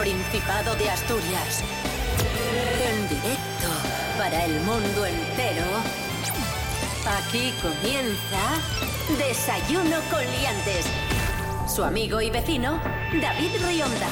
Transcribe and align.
Principado 0.00 0.74
de 0.76 0.88
Asturias. 0.88 1.62
En 2.82 3.06
directo 3.06 3.68
para 4.16 4.46
el 4.46 4.58
mundo 4.62 5.04
entero. 5.04 5.66
Aquí 7.18 7.52
comienza 7.60 9.18
Desayuno 9.18 9.98
con 10.10 10.20
Liantes. 10.20 10.86
Su 11.68 11.84
amigo 11.84 12.22
y 12.22 12.30
vecino, 12.30 12.80
David 13.20 13.50
Rionda. 13.62 14.08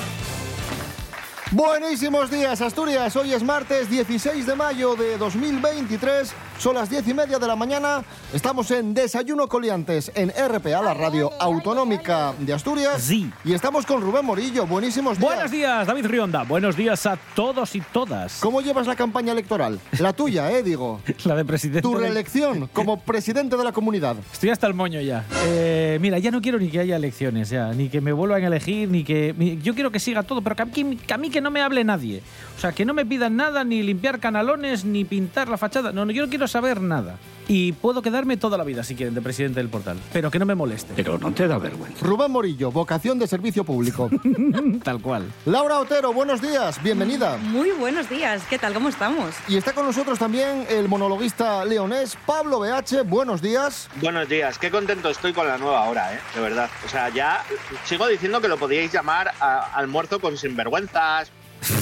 Buenísimos 1.53 2.31
días, 2.31 2.61
Asturias. 2.61 3.17
Hoy 3.17 3.33
es 3.33 3.43
martes 3.43 3.89
16 3.89 4.45
de 4.45 4.55
mayo 4.55 4.95
de 4.95 5.17
2023. 5.17 6.35
Son 6.59 6.75
las 6.75 6.91
diez 6.91 7.09
y 7.09 7.15
media 7.15 7.39
de 7.39 7.47
la 7.47 7.57
mañana. 7.57 8.05
Estamos 8.31 8.71
en 8.73 8.93
Desayuno 8.93 9.49
Coliantes 9.49 10.13
en 10.15 10.29
RPA, 10.29 10.83
la 10.83 10.93
radio 10.93 11.31
autonómica 11.41 12.35
de 12.39 12.53
Asturias. 12.53 13.01
Sí. 13.01 13.33
Y 13.43 13.55
estamos 13.55 13.87
con 13.87 14.03
Rubén 14.03 14.23
Morillo. 14.23 14.67
Buenísimos 14.67 15.19
días. 15.19 15.33
Buenos 15.33 15.51
días, 15.51 15.87
David 15.87 16.05
Rionda. 16.05 16.43
Buenos 16.43 16.77
días 16.77 17.07
a 17.07 17.17
todos 17.35 17.75
y 17.75 17.81
todas. 17.81 18.41
¿Cómo 18.43 18.61
llevas 18.61 18.87
la 18.87 18.97
campaña 18.97 19.33
electoral? 19.33 19.81
La 19.99 20.13
tuya, 20.13 20.53
¿eh? 20.53 20.63
Digo. 20.63 21.01
La 21.25 21.37
de 21.37 21.47
presidente. 21.47 21.81
Tu 21.81 21.95
reelección 21.95 22.69
como 22.75 23.01
presidente 23.01 23.57
de 23.57 23.65
la 23.65 23.73
comunidad. 23.73 24.17
Estoy 24.31 24.51
hasta 24.51 24.67
el 24.67 24.75
moño 24.75 25.01
ya. 25.01 25.25
Eh, 25.47 25.97
mira, 25.99 26.19
ya 26.19 26.31
no 26.31 26.43
quiero 26.43 26.59
ni 26.59 26.69
que 26.69 26.81
haya 26.81 26.97
elecciones, 26.97 27.49
ya. 27.49 27.73
Ni 27.73 27.89
que 27.89 28.03
me 28.03 28.13
vuelvan 28.13 28.45
a 28.45 28.49
elegir, 28.49 28.91
ni 28.91 29.05
que. 29.05 29.59
Yo 29.63 29.75
quiero 29.75 29.91
que 29.91 30.01
siga 30.01 30.23
todo, 30.23 30.43
pero 30.43 30.55
que 30.55 30.63
a, 30.63 30.67
mí, 30.67 30.97
que 30.97 31.15
a 31.15 31.17
mí 31.17 31.31
que 31.31 31.41
no 31.41 31.51
me 31.51 31.63
hable 31.63 31.83
nadie. 31.83 32.23
O 32.59 32.61
sea, 32.61 32.73
que 32.73 32.85
no 32.85 32.93
me 32.93 33.07
pidan 33.07 33.37
nada, 33.37 33.65
ni 33.65 33.83
limpiar 33.83 34.21
canalones, 34.21 34.85
ni 34.85 35.07
pintar 35.07 35.49
la 35.49 35.57
fachada. 35.57 35.93
No, 35.93 36.05
no, 36.05 36.13
yo 36.13 36.25
no 36.25 36.29
quiero 36.29 36.47
saber 36.47 36.83
nada. 36.83 37.17
Y 37.51 37.73
puedo 37.73 38.03
quedarme 38.03 38.37
toda 38.37 38.59
la 38.59 38.65
vida, 38.65 38.85
si 38.85 38.95
quieren, 38.95 39.15
de 39.15 39.23
presidente 39.23 39.59
del 39.61 39.71
portal. 39.71 39.99
Pero 40.13 40.31
que 40.31 40.39
no 40.39 40.45
me 40.45 40.55
moleste. 40.55 40.93
Pero 40.95 41.19
no 41.19 41.33
te 41.33 41.49
da 41.49 41.57
vergüenza. 41.57 42.05
Rubén 42.05 42.31
Morillo, 42.31 42.71
vocación 42.71 43.19
de 43.19 43.27
servicio 43.27 43.65
público. 43.65 44.11
Tal 44.85 45.01
cual. 45.01 45.25
Laura 45.47 45.79
Otero, 45.79 46.13
buenos 46.13 46.43
días. 46.43 46.83
Bienvenida. 46.83 47.39
Muy 47.39 47.71
buenos 47.71 48.11
días, 48.11 48.43
¿qué 48.51 48.59
tal? 48.59 48.75
¿Cómo 48.75 48.91
estamos? 48.91 49.35
Y 49.49 49.57
está 49.57 49.73
con 49.73 49.87
nosotros 49.87 50.19
también 50.19 50.67
el 50.69 50.89
monologuista 50.89 51.65
leonés 51.65 52.19
Pablo 52.27 52.61
BH. 52.61 53.05
Buenos 53.07 53.41
días. 53.41 53.89
Buenos 54.03 54.29
días, 54.29 54.59
qué 54.59 54.71
contento 54.71 55.09
estoy 55.09 55.33
con 55.33 55.47
la 55.47 55.57
nueva 55.57 55.85
hora, 55.89 56.13
¿eh? 56.15 56.21
De 56.35 56.41
verdad. 56.43 56.69
O 56.85 56.89
sea, 56.91 57.09
ya 57.09 57.43
sigo 57.85 58.07
diciendo 58.09 58.43
que 58.43 58.49
lo 58.49 58.59
podíais 58.59 58.93
llamar 58.93 59.33
a- 59.41 59.71
almuerzo 59.75 60.21
con 60.21 60.37
sinvergüenzas 60.37 61.33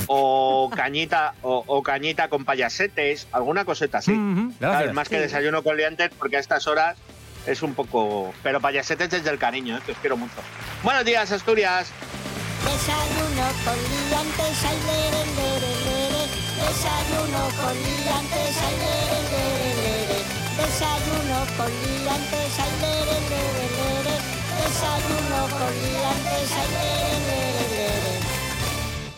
o 0.06 0.70
cañita 0.74 1.34
o, 1.42 1.64
o 1.66 1.82
cañita 1.82 2.28
con 2.28 2.44
payasetes, 2.44 3.26
alguna 3.32 3.64
coseta 3.64 3.98
así. 3.98 4.12
¿Sabes? 4.14 4.58
gracias. 4.60 4.94
Más 4.94 5.08
que 5.08 5.20
desayuno 5.20 5.62
con 5.62 5.76
liantes, 5.76 6.10
porque 6.18 6.36
a 6.36 6.40
estas 6.40 6.66
horas 6.66 6.96
es 7.46 7.62
un 7.62 7.74
poco... 7.74 8.32
Pero 8.42 8.60
payasetes 8.60 9.10
desde 9.10 9.30
el 9.30 9.38
cariño, 9.38 9.76
¿eh? 9.76 9.80
que 9.84 9.92
os 9.92 9.98
quiero 9.98 10.16
mucho. 10.16 10.34
Buenos 10.82 11.04
días, 11.04 11.30
Asturias. 11.30 11.92
Desayuno 12.64 13.46
con 13.64 13.78
liantes, 13.78 14.64
ay, 14.64 14.78
lere, 14.86 15.22
lere, 15.38 15.72
lere. 15.86 16.22
Desayuno 16.56 17.42
con 17.62 17.74
liantes, 17.76 18.56
ay, 18.66 18.74
lere, 18.82 19.18
lere, 19.30 19.70
lere. 19.82 20.18
Desayuno 20.56 21.38
con 21.56 21.70
liantes, 21.70 22.58
ay, 22.58 22.72
lere, 22.82 23.16
lere, 23.30 23.66
lere. 23.78 24.16
Desayuno 24.58 25.40
con 25.58 25.72
liantes, 25.78 26.50
ay, 26.58 26.68
lere, 26.74 27.18
lere, 27.28 27.64
lere. 27.76 27.95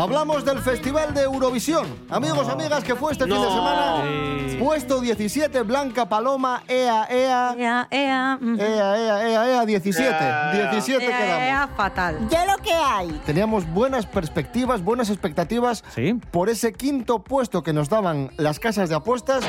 Hablamos 0.00 0.46
del 0.46 0.60
Festival 0.60 1.12
de 1.12 1.24
Eurovisión. 1.24 1.86
Amigos, 2.08 2.48
amigas, 2.48 2.82
que 2.82 2.94
fue 2.96 3.12
este 3.12 3.24
fin 3.24 3.34
de 3.34 3.48
semana. 3.48 4.02
Sí. 4.48 4.56
Puesto 4.58 4.98
17, 4.98 5.60
Blanca 5.60 6.08
Paloma, 6.08 6.62
EA, 6.68 7.06
EA. 7.10 7.54
Ea, 7.58 7.88
ea. 7.90 8.38
EA, 8.40 8.96
EA, 8.96 9.28
EA, 9.28 9.50
EA, 9.56 9.66
17. 9.66 10.08
Ea. 10.10 10.52
17 10.70 11.04
Ea, 11.04 11.18
quedamos. 11.18 11.42
ea, 11.42 11.68
fatal. 11.76 12.28
Ya 12.30 12.46
lo 12.46 12.56
que 12.62 12.72
hay. 12.72 13.08
Teníamos 13.26 13.70
buenas 13.74 14.06
perspectivas, 14.06 14.82
buenas 14.82 15.10
expectativas 15.10 15.84
Sí. 15.94 16.14
por 16.30 16.48
ese 16.48 16.72
quinto 16.72 17.18
puesto 17.18 17.62
que 17.62 17.74
nos 17.74 17.90
daban 17.90 18.30
las 18.38 18.58
casas 18.58 18.88
de 18.88 18.94
apuestas. 18.94 19.44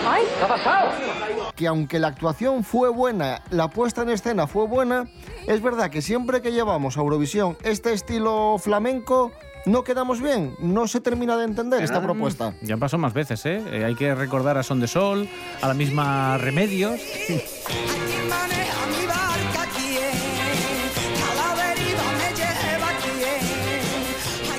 Que 1.55 1.67
aunque 1.67 1.97
la 1.97 2.09
actuación 2.09 2.65
fue 2.65 2.89
buena, 2.89 3.41
la 3.51 3.69
puesta 3.69 4.01
en 4.01 4.09
escena 4.09 4.47
fue 4.47 4.67
buena, 4.67 5.05
es 5.47 5.61
verdad 5.61 5.89
que 5.89 6.01
siempre 6.01 6.41
que 6.41 6.51
llevamos 6.51 6.97
a 6.97 6.99
Eurovisión 6.99 7.57
este 7.63 7.93
estilo 7.93 8.57
flamenco, 8.59 9.31
no 9.65 9.83
quedamos 9.83 10.21
bien, 10.21 10.55
no 10.59 10.87
se 10.87 11.01
termina 11.01 11.37
de 11.37 11.45
entender 11.45 11.83
esta 11.83 12.01
propuesta. 12.01 12.53
Ya 12.61 12.77
pasó 12.77 12.97
más 12.97 13.13
veces, 13.13 13.45
¿eh? 13.45 13.61
Eh, 13.71 13.85
Hay 13.85 13.95
que 13.95 14.13
recordar 14.15 14.57
a 14.57 14.63
Son 14.63 14.79
de 14.79 14.87
Sol, 14.87 15.27
a 15.61 15.67
la 15.67 15.73
misma 15.73 16.37
Remedios. 16.37 16.99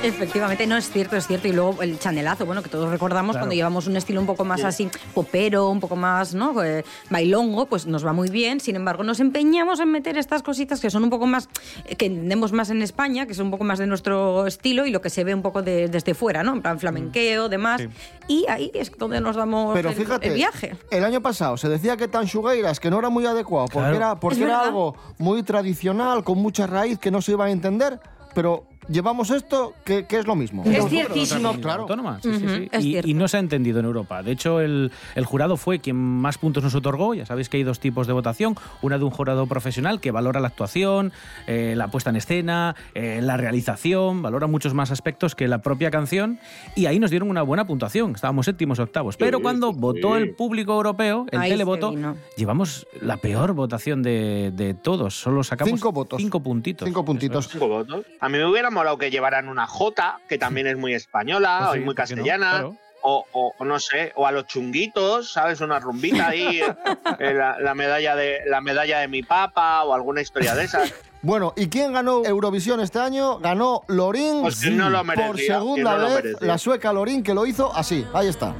Efectivamente, 0.03 0.67
no 0.67 0.75
es 0.75 0.89
cierto, 0.91 1.15
es 1.15 1.27
cierto. 1.27 1.47
Y 1.47 1.53
luego 1.53 1.81
el 1.81 1.97
chanelazo, 1.97 2.45
bueno, 2.45 2.61
que 2.61 2.69
todos 2.69 2.89
recordamos 2.89 3.33
Claro. 3.33 3.43
cuando 3.45 3.55
llevamos 3.55 3.87
un 3.87 3.95
estilo 3.95 4.19
un 4.19 4.27
poco 4.27 4.43
más 4.43 4.63
así 4.63 4.89
popero, 5.13 5.69
un 5.69 5.79
poco 5.79 5.95
más, 5.95 6.33
¿no? 6.33 6.61
Eh, 6.61 6.83
bailongo, 7.09 7.65
pues 7.67 7.85
nos 7.87 8.05
va 8.05 8.11
muy 8.13 8.29
bien. 8.29 8.59
Sin 8.59 8.75
embargo, 8.75 9.03
nos 9.03 9.19
empeñamos 9.21 9.79
en 9.79 9.91
meter 9.91 10.17
estas 10.17 10.43
cositas 10.43 10.81
que 10.81 10.89
son 10.89 11.03
un 11.03 11.09
poco 11.09 11.25
más, 11.25 11.47
eh, 11.85 11.95
que 11.95 12.07
entendemos 12.07 12.51
más 12.51 12.69
en 12.69 12.81
España, 12.81 13.25
que 13.25 13.33
son 13.33 13.45
un 13.47 13.51
poco 13.51 13.63
más 13.63 13.79
de 13.79 13.87
nuestro 13.87 14.45
estilo 14.45 14.85
y 14.85 14.91
lo 14.91 15.01
que 15.01 15.09
se 15.09 15.23
ve 15.23 15.33
un 15.33 15.41
poco 15.41 15.61
de- 15.61 15.87
desde 15.87 16.13
fuera, 16.13 16.43
¿no? 16.43 16.53
En 16.53 16.61
plan 16.61 16.79
flamenqueo, 16.79 17.47
demás. 17.49 17.81
Sí. 17.81 17.87
Y 18.27 18.45
ahí 18.49 18.71
es 18.73 18.91
donde 18.97 19.21
nos 19.21 19.35
damos 19.37 19.73
Pero 19.73 19.89
el, 19.89 19.95
fíjate, 19.95 20.27
el 20.27 20.33
viaje. 20.35 20.75
el 20.91 21.05
año 21.05 21.21
pasado 21.21 21.55
se 21.57 21.69
decía 21.69 21.95
que 21.97 22.07
Tanchugueiras, 22.07 22.79
que 22.79 22.89
no 22.89 22.99
era 22.99 23.09
muy 23.09 23.25
adecuado, 23.25 23.67
porque 23.71 23.95
era, 23.95 24.19
porque 24.19 24.43
era 24.43 24.61
algo 24.61 24.95
muy 25.17 25.43
tradicional, 25.43 26.23
con 26.23 26.39
mucha 26.39 26.67
raíz, 26.67 26.99
que 26.99 27.09
no 27.11 27.21
se 27.21 27.31
iba 27.31 27.45
a 27.45 27.51
entender, 27.51 27.99
pero 28.35 28.65
llevamos 28.89 29.29
esto, 29.29 29.73
que, 29.83 30.05
que 30.05 30.17
es 30.19 30.27
lo 30.27 30.35
mismo. 30.35 30.63
Es 30.63 30.69
Nosotros- 30.69 30.89
ciertísimo. 30.91 31.53
Claro. 31.61 31.81
autónoma, 31.83 32.19
sí, 32.21 32.29
sí, 32.33 32.45
Ujú, 32.45 32.55
sí. 32.55 32.69
es 32.71 32.85
Y, 32.85 32.89
cierto. 32.91 33.09
y 33.09 33.13
no 33.13 33.27
se 33.27 33.37
ha 33.37 33.39
entendido 33.39 33.79
en 33.79 33.85
Europa. 33.85 34.23
De 34.23 34.31
hecho, 34.31 34.59
el, 34.59 34.91
el 35.15 35.25
jurado 35.25 35.57
fue 35.57 35.79
quien 35.79 35.95
más 35.95 36.37
puntos 36.37 36.63
nos 36.63 36.75
otorgó. 36.75 37.13
Ya 37.13 37.25
sabéis 37.25 37.49
que 37.49 37.57
hay 37.57 37.63
dos 37.63 37.79
tipos 37.79 38.07
de 38.07 38.13
votación. 38.13 38.55
Una 38.81 38.97
de 38.97 39.03
un 39.03 39.11
jurado 39.11 39.45
profesional 39.47 39.99
que 39.99 40.11
valora 40.11 40.39
la 40.39 40.47
actuación, 40.47 41.11
eh, 41.47 41.73
la 41.77 41.89
puesta 41.89 42.09
en 42.09 42.15
escena, 42.17 42.75
eh, 42.95 43.19
la 43.21 43.37
realización, 43.37 44.21
valora 44.21 44.47
muchos 44.47 44.73
más 44.73 44.91
aspectos 44.91 45.35
que 45.35 45.47
la 45.47 45.61
propia 45.61 45.91
canción. 45.91 46.39
Y 46.75 46.85
ahí 46.87 46.99
nos 46.99 47.09
dieron 47.11 47.29
una 47.29 47.41
buena 47.43 47.65
puntuación. 47.67 48.11
Estábamos 48.15 48.45
séptimos 48.45 48.79
octavos. 48.79 49.17
Pero 49.17 49.39
cuando 49.41 49.71
votó 49.73 50.15
el 50.17 50.35
público 50.35 50.73
europeo, 50.73 51.25
el 51.31 51.39
Ahí 51.39 51.49
televoto, 51.51 51.93
llevamos 52.37 52.87
la 53.01 53.17
peor 53.17 53.53
votación 53.53 54.03
de, 54.03 54.51
de 54.55 54.73
todos. 54.73 55.15
Solo 55.15 55.43
sacamos 55.43 55.73
Cinco 55.79 55.91
votos. 55.91 56.21
Cinco 56.21 56.41
puntitos. 56.41 56.87
Cinco 56.87 57.05
puntitos. 57.05 57.47
Cinco 57.49 57.67
votos. 57.67 58.05
A 58.19 58.29
mí 58.29 58.37
me 58.37 58.45
hubiera 58.45 58.69
molado 58.73 58.97
que 58.97 59.09
llevaran 59.11 59.47
una 59.47 59.67
J, 59.67 60.19
que 60.27 60.37
también 60.37 60.67
es 60.67 60.77
muy 60.77 60.93
española 60.93 61.67
Pues 61.69 61.81
o 61.81 61.85
muy 61.85 61.95
castellana. 61.95 62.51
Claro. 62.51 62.75
O, 63.05 63.25
o- 63.33 63.53
o 63.57 63.65
no 63.65 63.79
sé, 63.81 64.13
o 64.15 64.25
a 64.25 64.31
los 64.31 64.47
chunguitos, 64.47 65.31
¿sabes? 65.33 65.59
Una 65.59 65.77
rumbita 65.79 66.29
ahí, 66.29 66.61
eh, 67.19 67.33
la, 67.33 67.59
la 67.59 67.73
medalla 67.75 68.15
de, 68.15 68.39
la 68.47 68.61
medalla 68.61 68.99
de 68.99 69.07
mi 69.09 69.23
papa 69.23 69.83
o 69.83 69.93
alguna 69.93 70.21
historia 70.21 70.55
de 70.55 70.63
esas. 70.65 70.93
Bueno, 71.25 71.53
¿y 71.55 71.69
quién 71.69 71.93
ganó 71.93 72.25
Eurovisión 72.25 72.81
este 72.81 72.99
año? 72.99 73.39
Ganó 73.39 73.83
Lorín. 73.87 74.41
Pues 74.41 74.59
que 74.59 74.71
no 74.71 74.89
lo 74.89 75.05
merecía, 75.05 75.27
por 75.27 75.39
segunda 75.39 75.95
no 75.95 75.97
lo 76.09 76.15
vez, 76.15 76.41
la 76.41 76.57
sueca 76.57 76.91
Lorín, 76.91 77.23
que 77.23 77.33
lo 77.33 77.45
hizo 77.45 77.73
así. 77.73 78.05
Ahí 78.13 78.27
está. 78.27 78.53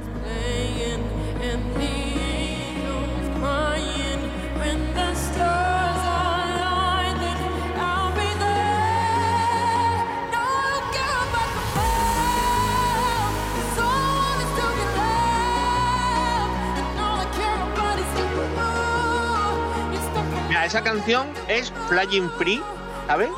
Esa 20.74 20.82
canción 20.82 21.28
es 21.46 21.72
Flying 21.88 22.28
Free, 22.30 22.60
¿sabes? 23.06 23.30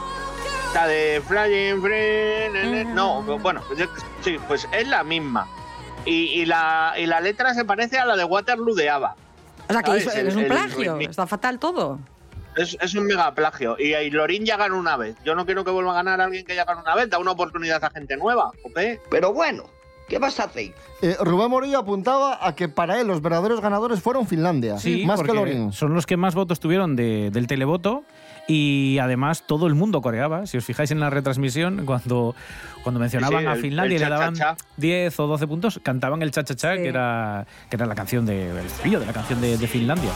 La 0.73 0.87
de 0.87 1.23
Flying 1.29 1.83
Free. 1.83 2.49
ne, 2.51 2.65
ne. 2.71 2.85
No, 2.87 3.21
bueno, 3.21 3.63
pues 3.67 3.79
yo- 3.79 3.87
sí, 4.23 4.39
pues 4.49 4.67
es 4.73 4.89
la 4.89 5.05
misma. 5.05 5.47
Y, 6.07 6.29
y 6.41 6.47
la, 6.47 6.95
y 6.97 7.05
la 7.05 7.21
letra 7.21 7.53
se 7.53 7.67
parece 7.67 7.99
a 7.99 8.07
la 8.07 8.17
de 8.17 8.25
Waterloo 8.25 8.75
de 8.75 8.89
ABBA. 8.89 9.17
O 9.69 9.73
sea, 9.75 9.83
que 9.83 9.97
es, 9.99 10.07
El- 10.15 10.29
es 10.29 10.35
un 10.35 10.43
el 10.45 10.47
plagio, 10.47 10.99
está 10.99 11.27
fatal 11.27 11.59
todo. 11.59 11.99
Es, 12.57 12.75
es 12.81 12.95
un 12.95 13.05
mega 13.05 13.35
plagio. 13.35 13.77
Y, 13.79 13.95
y 13.95 14.11
Lorín 14.11 14.47
ya 14.47 14.57
ganó 14.57 14.79
una 14.79 14.97
vez. 14.97 15.15
Yo 15.23 15.35
no 15.35 15.45
quiero 15.45 15.63
que 15.63 15.71
vuelva 15.71 15.91
a 15.93 15.97
ganar 15.97 16.23
alguien 16.23 16.47
que 16.47 16.55
ya 16.55 16.65
ganó 16.65 16.81
una 16.81 16.95
vez. 16.95 17.11
Da 17.11 17.19
una 17.19 17.33
oportunidad 17.33 17.85
a 17.85 17.91
gente 17.91 18.17
nueva. 18.17 18.51
¿ok? 18.65 18.81
Pero 19.11 19.35
bueno, 19.35 19.65
¿qué 20.09 20.19
vas 20.19 20.39
a 20.41 20.45
hacer? 20.45 20.73
Eh, 21.03 21.17
Rubén 21.21 21.51
Morillo 21.51 21.79
apuntaba 21.79 22.39
a 22.47 22.55
que 22.55 22.69
para 22.69 23.01
él 23.01 23.07
los 23.07 23.21
verdaderos 23.21 23.61
ganadores 23.61 24.01
fueron 24.01 24.27
Finlandia, 24.27 24.79
Sí, 24.79 25.05
más 25.05 25.23
que 25.23 25.33
Lorín. 25.33 25.73
son 25.73 25.95
los 25.95 26.07
que 26.07 26.17
más 26.17 26.35
votos 26.35 26.61
tuvieron 26.61 26.97
de- 26.97 27.31
del 27.31 27.47
televoto 27.47 28.05
y 28.49 28.99
además 29.01 29.43
todo 29.47 29.67
el 29.67 29.75
mundo 29.75 30.01
coreaba. 30.01 30.47
Si 30.47 30.57
os 30.57 30.65
fijáis 30.65 30.91
en 30.93 31.01
la 31.01 31.11
retransmisión, 31.11 31.85
cuando, 31.85 32.35
cuando 32.83 33.01
mencionaban 33.01 33.41
Sí, 33.41 33.45
sí, 33.45 33.53
a 33.53 33.57
Finlandia 33.57 33.97
y 33.97 33.99
le 33.99 34.09
daban 34.09 34.35
cha-cha-cha. 34.35 34.65
10 34.77 35.21
o 35.21 35.27
12 35.27 35.47
puntos, 35.47 35.81
cantaban 35.83 36.23
el 36.23 36.31
cha-cha-cha, 36.31 36.77
Sí. 36.77 36.83
que, 36.83 36.89
era, 36.89 37.47
que 37.69 37.77
era 37.77 37.87
la 37.87 37.95
canción 37.95 38.25
de, 38.25 38.51
el 38.51 38.91
de 39.01 39.07
la 39.07 39.13
canción 39.13 39.41
de, 39.41 39.59
de 39.59 39.67
Finlandia. 39.67 40.11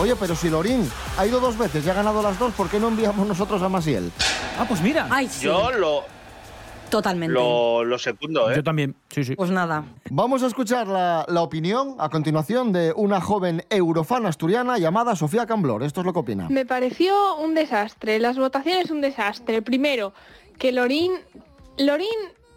Oye, 0.00 0.16
pero 0.16 0.34
si 0.34 0.48
Lorín 0.48 0.88
ha 1.18 1.26
ido 1.26 1.40
dos 1.40 1.58
veces 1.58 1.84
y 1.84 1.90
ha 1.90 1.94
ganado 1.94 2.22
las 2.22 2.38
dos, 2.38 2.52
¿por 2.54 2.68
qué 2.70 2.80
no 2.80 2.88
enviamos 2.88 3.26
nosotros 3.26 3.60
a 3.62 3.68
Masiel? 3.68 4.10
Ah, 4.58 4.64
pues 4.66 4.80
mira. 4.80 5.06
Ay, 5.10 5.28
sí. 5.28 5.44
Yo 5.44 5.70
lo, 5.72 6.04
Totalmente. 6.88 7.34
lo, 7.34 7.84
lo 7.84 7.98
secundo, 7.98 8.50
¿eh? 8.50 8.56
Yo 8.56 8.64
también, 8.64 8.96
sí, 9.10 9.24
sí. 9.24 9.36
Pues 9.36 9.50
nada. 9.50 9.84
Vamos 10.10 10.42
a 10.42 10.46
escuchar 10.46 10.88
la, 10.88 11.26
la 11.28 11.42
opinión 11.42 11.96
a 11.98 12.08
continuación 12.08 12.72
de 12.72 12.94
una 12.96 13.20
joven 13.20 13.62
eurofan 13.68 14.24
asturiana 14.24 14.78
llamada 14.78 15.14
Sofía 15.16 15.44
Camblor. 15.46 15.82
Esto 15.82 16.00
es 16.00 16.06
lo 16.06 16.12
que 16.14 16.18
opina. 16.20 16.48
Me 16.48 16.64
pareció 16.64 17.36
un 17.36 17.54
desastre. 17.54 18.18
Las 18.18 18.38
votaciones 18.38 18.90
un 18.90 19.02
desastre. 19.02 19.60
Primero, 19.60 20.14
que 20.58 20.72
Lorín. 20.72 21.12
Lorín, 21.76 22.08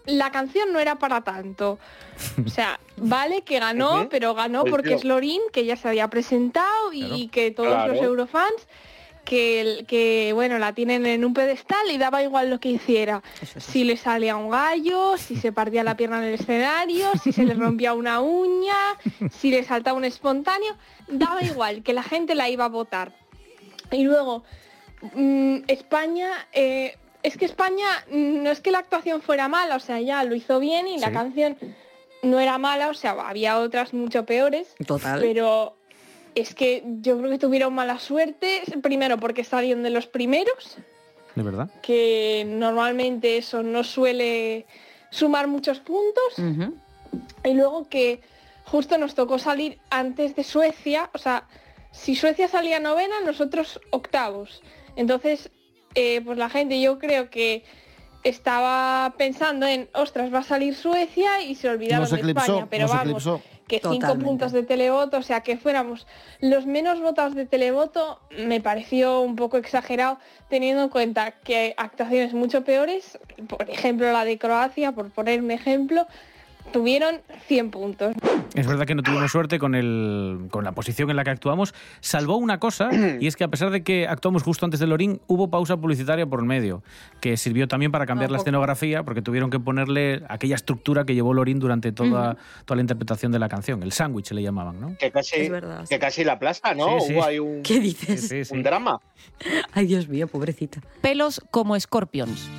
la 0.06 0.32
canción 0.32 0.72
no 0.74 0.80
era 0.80 0.96
para 1.00 1.22
tanto. 1.22 1.80
O 2.46 2.50
sea, 2.50 2.80
vale 2.98 3.42
que 3.44 3.60
ganó, 3.60 4.02
Ujú. 4.02 4.10
pero 4.10 4.34
ganó 4.36 4.62
Pues 4.62 4.72
porque 4.72 4.94
es 4.94 5.04
Lorín, 5.04 5.42
que 5.52 5.66
ya 5.66 5.76
se 5.76 5.88
había 5.88 6.08
presentado 6.10 6.92
y 6.94 7.28
que 7.30 7.52
todos 7.52 7.70
Claro. 7.70 7.94
los 7.94 8.02
eurofans. 8.04 8.68
Que, 9.26 9.86
que 9.88 10.32
bueno 10.34 10.60
la 10.60 10.74
tienen 10.74 11.06
en 11.06 11.24
un 11.24 11.34
pedestal 11.34 11.90
y 11.90 11.98
daba 11.98 12.22
igual 12.24 12.50
lo 12.50 12.60
que 12.60 12.68
hiciera 12.68 13.24
si 13.58 13.86
le 13.86 13.96
salía 13.96 14.36
un 14.36 14.50
gallo 14.50 15.16
si 15.16 15.38
se 15.38 15.54
partía 15.54 15.82
la 15.86 15.96
pierna 15.96 16.18
en 16.18 16.26
el 16.26 16.34
escenario 16.34 17.10
si 17.24 17.32
se 17.32 17.46
le 17.46 17.54
rompía 17.54 17.94
una 17.94 18.20
uña 18.20 18.76
si 19.32 19.50
le 19.50 19.64
saltaba 19.64 19.96
un 19.98 20.04
espontáneo 20.04 20.76
daba 21.08 21.42
igual 21.42 21.84
que 21.84 21.94
la 21.94 22.04
gente 22.04 22.36
la 22.36 22.50
iba 22.50 22.66
a 22.66 22.68
votar 22.68 23.14
y 23.92 24.04
luego, 24.04 24.44
mm, 25.16 25.60
España, 25.68 26.30
eh, 26.52 26.98
es 27.24 27.38
que 27.38 27.46
España 27.46 27.88
mm, 28.12 28.44
no 28.44 28.52
es 28.52 28.60
que 28.62 28.72
la 28.72 28.80
actuación 28.80 29.22
fuera 29.22 29.48
mala, 29.48 29.78
o 29.78 29.80
sea, 29.80 30.00
ya 30.02 30.24
lo 30.24 30.36
hizo 30.36 30.60
bien 30.60 30.88
y 30.88 31.00
la 31.00 31.12
canción 31.12 31.58
no 32.22 32.40
era 32.40 32.58
mala, 32.58 32.90
o 32.90 32.94
sea, 32.94 33.12
había 33.12 33.60
otras 33.60 33.94
mucho 33.94 34.26
peores, 34.26 34.76
Total. 34.86 35.20
pero 35.20 35.76
es 36.36 36.54
que 36.54 36.84
yo 37.02 37.18
creo 37.18 37.30
que 37.32 37.38
tuvieron 37.38 37.74
mala 37.74 38.00
suerte, 38.00 38.62
primero 38.82 39.18
porque 39.18 39.44
salieron 39.44 39.84
de 39.84 39.90
los 39.90 40.08
primeros, 40.08 40.78
De 41.36 41.44
verdad. 41.44 41.70
que 41.82 42.46
normalmente 42.48 43.38
eso 43.38 43.64
no 43.64 43.84
suele 43.84 44.66
sumar 45.10 45.48
muchos 45.48 45.80
puntos, 45.80 46.38
y 47.44 47.54
luego 47.54 47.88
que 47.90 48.22
justo 48.66 48.98
nos 48.98 49.16
tocó 49.16 49.38
salir 49.38 49.80
antes 49.90 50.36
de 50.36 50.44
Suecia, 50.44 51.10
o 51.14 51.18
sea, 51.18 51.48
si 51.92 52.16
Suecia 52.16 52.48
salía 52.48 52.80
novena, 52.80 53.16
nosotros 53.24 53.80
octavos. 53.92 54.64
Entonces, 54.96 55.52
eh, 55.96 56.22
pues 56.24 56.38
la 56.38 56.50
gente 56.50 56.80
yo 56.82 57.00
creo 57.00 57.30
que 57.30 57.64
estaba 58.24 59.14
pensando 59.18 59.66
en, 59.66 59.90
ostras, 59.94 60.34
va 60.34 60.40
a 60.40 60.44
salir 60.44 60.76
Suecia 60.76 61.42
y 61.42 61.56
se 61.56 61.70
olvidaron 61.70 62.04
Nos 62.04 62.12
de 62.12 62.18
eclipsó, 62.18 62.44
España, 62.44 62.68
pero 62.70 62.88
vamos, 62.88 63.04
eclipsó. 63.04 63.42
que 63.68 63.78
cinco 63.78 63.92
Totalmente. 63.94 64.26
puntos 64.26 64.52
de 64.54 64.64
televoto, 64.64 65.18
o 65.18 65.22
sea, 65.22 65.42
que 65.42 65.58
fuéramos 65.58 66.08
los 66.40 66.66
menos 66.66 67.02
votados 67.02 67.36
de 67.36 67.46
televoto, 67.46 68.20
me 68.32 68.62
pareció 68.62 69.22
un 69.22 69.36
poco 69.36 69.58
exagerado, 69.58 70.20
teniendo 70.50 70.84
en 70.84 70.90
cuenta 70.90 71.32
que 71.32 71.58
hay 71.58 71.74
actuaciones 71.78 72.34
mucho 72.34 72.64
peores, 72.64 73.20
por 73.48 73.70
ejemplo 73.70 74.12
la 74.12 74.24
de 74.24 74.38
Croacia, 74.38 74.94
por 74.94 75.12
poner 75.12 75.42
un 75.42 75.52
ejemplo, 75.52 76.08
tuvieron 76.72 77.22
100 77.48 77.72
puntos. 77.72 78.16
Es 78.56 78.68
verdad 78.68 78.86
que 78.86 78.96
no 78.96 79.02
tuvimos 79.04 79.32
suerte 79.32 79.58
con, 79.60 79.74
el, 79.76 80.48
con 80.52 80.64
la 80.64 80.74
posición 80.74 81.10
en 81.10 81.16
la 81.16 81.24
que 81.24 81.32
actuamos. 81.32 81.74
Salvó 82.02 82.38
una 82.38 82.60
cosa, 82.60 82.90
y 83.20 83.28
es 83.28 83.36
que 83.36 83.44
a 83.44 83.48
pesar 83.48 83.72
de 83.72 83.84
que 83.84 84.08
actuamos 84.08 84.44
justo 84.44 84.66
antes 84.66 84.80
de 84.80 84.88
Lorín, 84.88 85.22
hubo 85.28 85.50
pausa 85.50 85.78
publicitaria 85.78 86.26
por 86.26 86.40
el 86.40 86.46
medio, 86.46 86.84
que 87.20 87.38
sirvió 87.38 87.68
también 87.68 87.92
para 87.92 88.06
cambiar 88.06 88.32
la 88.32 88.38
Ojo. 88.38 88.44
escenografía, 88.44 89.04
porque 89.04 89.22
tuvieron 89.22 89.50
que 89.50 89.60
ponerle 89.60 90.24
aquella 90.30 90.56
estructura 90.56 91.06
que 91.06 91.16
llevó 91.16 91.34
Lorín 91.34 91.60
durante 91.60 91.92
toda, 91.92 92.38
toda 92.66 92.76
la 92.76 92.82
interpretación 92.82 93.32
de 93.32 93.40
la 93.40 93.50
canción. 93.50 93.82
El 93.84 93.92
sándwich 93.92 94.32
le 94.32 94.44
llamaban, 94.44 94.80
¿no? 94.80 94.96
Que 94.98 95.12
casi, 95.12 95.36
Es 95.42 95.50
verdad, 95.50 95.82
que 95.82 95.96
sí. 95.96 96.00
casi 96.00 96.24
la 96.24 96.34
aplasta, 96.34 96.74
¿no? 96.74 97.00
Sí, 97.00 97.08
sí. 97.08 97.14
Hubo 97.14 97.24
ahí 97.24 97.40
un, 97.40 97.64
¿Qué 97.64 97.80
dices? 97.80 98.28
Sí, 98.28 98.46
sí. 98.46 98.54
un 98.54 98.64
drama. 98.64 99.00
Ay, 99.72 99.88
Dios 99.88 100.08
mío, 100.08 100.28
pobrecita. 100.28 100.80
Pelos 101.02 101.42
como 101.52 101.80
Scorpions. 101.80 102.50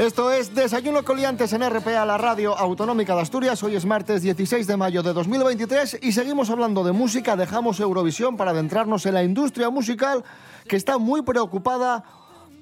Esto 0.00 0.32
es 0.32 0.54
Desayuno 0.54 1.04
Coliantes 1.04 1.52
en 1.52 1.60
RPA, 1.60 2.06
la 2.06 2.16
radio 2.16 2.56
autonómica 2.56 3.14
de 3.14 3.20
Asturias. 3.20 3.62
Hoy 3.62 3.76
es 3.76 3.84
martes 3.84 4.22
16 4.22 4.66
de 4.66 4.78
mayo 4.78 5.02
de 5.02 5.12
2023 5.12 5.98
y 6.00 6.12
seguimos 6.12 6.48
hablando 6.48 6.82
de 6.84 6.92
música. 6.92 7.36
Dejamos 7.36 7.78
Eurovisión 7.80 8.38
para 8.38 8.52
adentrarnos 8.52 9.04
en 9.04 9.12
la 9.12 9.22
industria 9.22 9.68
musical 9.68 10.24
que 10.66 10.76
está 10.76 10.96
muy 10.96 11.20
preocupada 11.20 12.02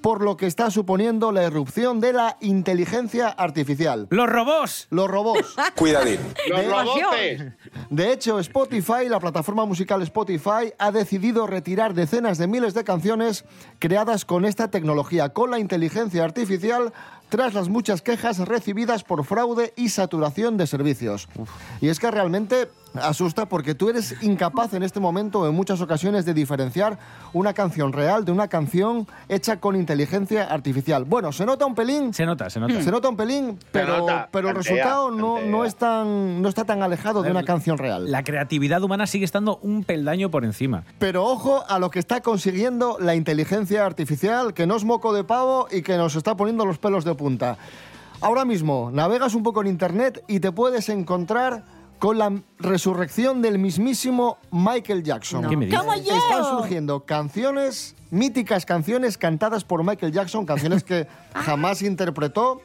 por 0.00 0.22
lo 0.22 0.36
que 0.36 0.46
está 0.46 0.70
suponiendo 0.70 1.32
la 1.32 1.44
irrupción 1.44 2.00
de 2.00 2.12
la 2.12 2.36
inteligencia 2.40 3.28
artificial. 3.28 4.06
¡Los 4.10 4.28
robots! 4.28 4.86
Los 4.90 5.08
robots. 5.08 5.56
Cuidadín. 5.76 6.20
Los 6.48 6.66
robotes. 6.66 7.42
De 7.90 8.12
hecho, 8.12 8.38
Spotify, 8.38 9.08
la 9.08 9.20
plataforma 9.20 9.64
musical 9.64 10.02
Spotify, 10.02 10.72
ha 10.78 10.92
decidido 10.92 11.46
retirar 11.46 11.94
decenas 11.94 12.38
de 12.38 12.46
miles 12.46 12.74
de 12.74 12.84
canciones 12.84 13.44
creadas 13.78 14.24
con 14.24 14.44
esta 14.44 14.70
tecnología, 14.70 15.30
con 15.30 15.50
la 15.50 15.58
inteligencia 15.58 16.24
artificial, 16.24 16.92
tras 17.28 17.54
las 17.54 17.68
muchas 17.68 18.02
quejas 18.02 18.38
recibidas 18.38 19.04
por 19.04 19.24
fraude 19.24 19.72
y 19.76 19.90
saturación 19.90 20.56
de 20.56 20.66
servicios. 20.66 21.28
Y 21.80 21.88
es 21.88 21.98
que 21.98 22.10
realmente 22.10 22.68
asusta 22.94 23.46
porque 23.46 23.74
tú 23.74 23.88
eres 23.88 24.16
incapaz 24.22 24.74
en 24.74 24.82
este 24.82 25.00
momento, 25.00 25.46
en 25.46 25.54
muchas 25.54 25.80
ocasiones, 25.80 26.24
de 26.24 26.34
diferenciar 26.34 26.98
una 27.32 27.52
canción 27.52 27.92
real 27.92 28.24
de 28.24 28.32
una 28.32 28.48
canción 28.48 29.06
hecha 29.28 29.60
con 29.60 29.76
inteligencia 29.76 30.44
artificial. 30.44 31.04
Bueno, 31.04 31.32
se 31.32 31.44
nota 31.44 31.66
un 31.66 31.74
pelín 31.74 32.14
Se 32.14 32.24
nota, 32.24 32.50
se 32.50 32.60
nota. 32.60 32.82
se 32.82 32.90
nota 32.90 33.08
un 33.08 33.16
pelín, 33.16 33.58
pero, 33.72 33.98
nota, 33.98 34.28
pero 34.32 34.48
el 34.48 34.54
tantea, 34.54 34.72
resultado 34.72 35.10
no, 35.10 35.34
tantea. 35.34 35.50
no, 35.50 35.64
es 35.64 35.76
tan, 35.76 36.42
no 36.42 36.48
está 36.48 36.64
tan 36.64 36.82
alejado 36.82 37.22
de 37.22 37.30
una 37.30 37.44
canción 37.44 37.78
real. 37.78 38.10
La 38.10 38.24
creatividad 38.24 38.82
humana 38.82 39.06
sigue 39.06 39.24
estando 39.24 39.58
un 39.62 39.84
peldaño 39.84 40.30
por 40.30 40.44
encima. 40.44 40.84
Pero 40.98 41.24
ojo 41.24 41.64
a 41.68 41.78
lo 41.78 41.90
que 41.90 41.98
está 41.98 42.20
consiguiendo 42.20 42.96
la 43.00 43.14
inteligencia 43.14 43.84
artificial, 43.84 44.54
que 44.54 44.66
no 44.66 44.76
es 44.76 44.84
moco 44.84 45.12
de 45.12 45.24
pavo 45.24 45.68
y 45.70 45.82
que 45.82 45.96
nos 45.96 46.16
está 46.16 46.36
poniendo 46.36 46.64
los 46.64 46.78
pelos 46.78 47.04
de 47.04 47.14
punta. 47.18 47.58
Ahora 48.22 48.46
mismo, 48.46 48.90
navegas 48.90 49.34
un 49.34 49.42
poco 49.42 49.60
en 49.60 49.66
Internet 49.66 50.24
y 50.26 50.40
te 50.40 50.50
puedes 50.50 50.88
encontrar 50.88 51.64
con 51.98 52.18
la 52.18 52.32
resurrección 52.58 53.42
del 53.42 53.58
mismísimo 53.58 54.38
Michael 54.50 55.02
Jackson. 55.02 55.48
¿Qué 55.48 55.56
me 55.56 55.66
dices? 55.66 55.80
Están 55.84 56.44
surgiendo 56.44 57.04
canciones, 57.04 57.94
míticas 58.10 58.64
canciones 58.64 59.18
cantadas 59.18 59.64
por 59.64 59.84
Michael 59.84 60.12
Jackson, 60.12 60.46
canciones 60.46 60.82
que 60.84 61.06
jamás 61.34 61.82
interpretó, 61.82 62.62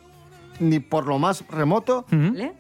ni 0.60 0.80
por 0.80 1.08
lo 1.08 1.20
más 1.20 1.44
remoto, 1.50 2.06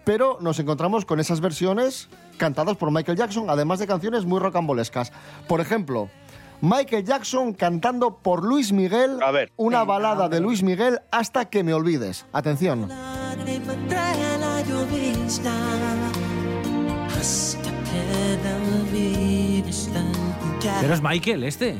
pero 0.04 0.38
nos 0.42 0.60
encontramos 0.60 1.06
con 1.06 1.20
esas 1.20 1.42
versiones 1.42 2.10
cantadas 2.38 2.76
por 2.76 2.92
Michael 2.92 3.18
Jackson, 3.18 3.50
además 3.50 3.80
de 3.80 3.88
canciones 3.88 4.26
muy 4.26 4.40
rocambolescas. 4.40 5.12
Por 5.48 5.62
ejemplo, 5.62 6.10
Michael 6.62 7.04
Jackson 7.04 7.54
cantando 7.54 8.18
por 8.18 8.44
Luis 8.46 8.72
Miguel 8.72 9.22
A 9.22 9.32
ver. 9.32 9.52
una 9.58 9.84
balada 9.84 10.30
de 10.30 10.40
Luis 10.40 10.64
Miguel 10.64 11.00
hasta 11.12 11.46
que 11.50 11.64
me 11.64 11.74
olvides. 11.74 12.26
Atención. 12.32 12.90
Pero 20.82 20.94
es 20.94 21.02
Michael 21.02 21.44
este. 21.44 21.76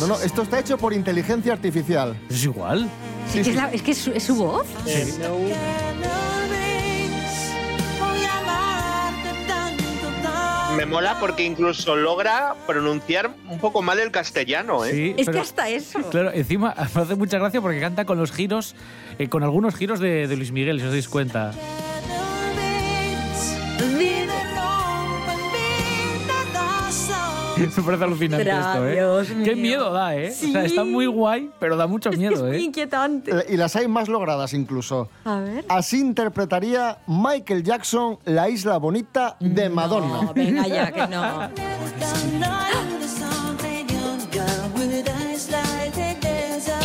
No, 0.00 0.06
no, 0.06 0.14
esto 0.20 0.42
está 0.42 0.58
hecho 0.60 0.78
por 0.78 0.92
inteligencia 0.92 1.52
artificial. 1.52 2.16
Es 2.30 2.44
igual. 2.44 2.88
Sí, 3.32 3.40
es, 3.40 3.44
que 3.44 3.44
sí, 3.44 3.50
es, 3.50 3.56
la- 3.56 3.70
es 3.72 3.82
que 3.82 3.90
es 3.92 3.98
su, 3.98 4.10
es 4.12 4.22
su 4.22 4.34
voz. 4.36 4.66
Me 10.78 10.86
mola 10.86 11.16
porque 11.18 11.42
incluso 11.44 11.96
logra 11.96 12.54
pronunciar 12.64 13.30
un 13.50 13.58
poco 13.58 13.82
mal 13.82 13.98
el 13.98 14.12
castellano, 14.12 14.84
¿eh? 14.84 14.92
Sí, 14.92 15.14
Es 15.16 15.26
pero- 15.26 15.32
que 15.32 15.40
hasta 15.40 15.68
eso. 15.68 15.98
Claro, 16.08 16.30
encima 16.32 16.72
me 16.94 17.02
hace 17.02 17.16
mucha 17.16 17.36
gracia 17.38 17.60
porque 17.60 17.80
canta 17.80 18.04
con 18.04 18.16
los 18.16 18.30
giros, 18.30 18.76
eh, 19.18 19.28
con 19.28 19.42
algunos 19.42 19.74
giros 19.74 19.98
de, 19.98 20.28
de 20.28 20.36
Luis 20.36 20.52
Miguel, 20.52 20.78
si 20.78 20.86
os 20.86 20.92
dais 20.92 21.08
cuenta. 21.08 21.50
Parece 27.84 28.04
alucinante 28.04 28.50
esto, 28.50 28.88
¿eh? 28.88 28.92
Dios 28.94 29.28
Qué 29.28 29.34
mío. 29.34 29.56
miedo 29.56 29.92
da, 29.92 30.14
¿eh? 30.16 30.30
O 30.30 30.32
sea, 30.32 30.60
Sí. 30.62 30.66
está 30.66 30.84
muy 30.84 31.06
guay, 31.06 31.50
pero 31.58 31.76
da 31.76 31.86
mucho 31.86 32.08
Es 32.10 32.14
que 32.16 32.20
miedo, 32.20 32.34
es 32.34 32.42
muy 32.42 32.56
¿eh? 32.56 32.60
inquietante. 32.60 33.30
Eh, 33.32 33.44
Y 33.50 33.56
las 33.56 33.74
hay 33.76 33.88
más 33.88 34.08
logradas 34.08 34.52
incluso. 34.54 35.08
A 35.24 35.40
ver. 35.40 35.64
Así 35.68 35.98
interpretaría 36.00 36.98
Michael 37.06 37.62
Jackson 37.62 38.18
La 38.24 38.48
Isla 38.48 38.78
Bonita 38.78 39.36
de 39.40 39.68
Madonna. 39.68 40.22
No, 40.22 40.34
venga 40.34 40.66
ya, 40.66 40.90
que 40.92 41.06
no. 41.06 41.48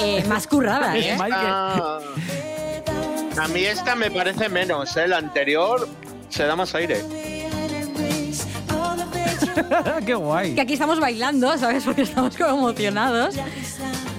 Eh, 0.06 0.24
más 0.28 0.48
currada, 0.48 0.98
¿eh? 0.98 1.12
Es 1.14 1.20
Michael. 1.20 1.32
Ah, 1.48 2.00
a 3.42 3.48
mí 3.48 3.62
esta 3.64 3.96
me 3.96 4.12
parece 4.12 4.50
menos, 4.50 4.96
¿eh? 4.98 5.08
La 5.08 5.18
anterior 5.18 5.88
se 6.30 6.44
da 6.46 6.56
más 6.56 6.76
aire. 6.76 7.02
¡Qué 10.06 10.14
guay! 10.16 10.56
Que 10.56 10.62
aquí 10.62 10.74
estamos 10.74 11.00
bailando, 11.00 11.58
¿sabes? 11.58 11.84
Porque 11.84 12.02
estamos 12.04 12.36
como 12.38 12.50
emocionados. 12.60 13.36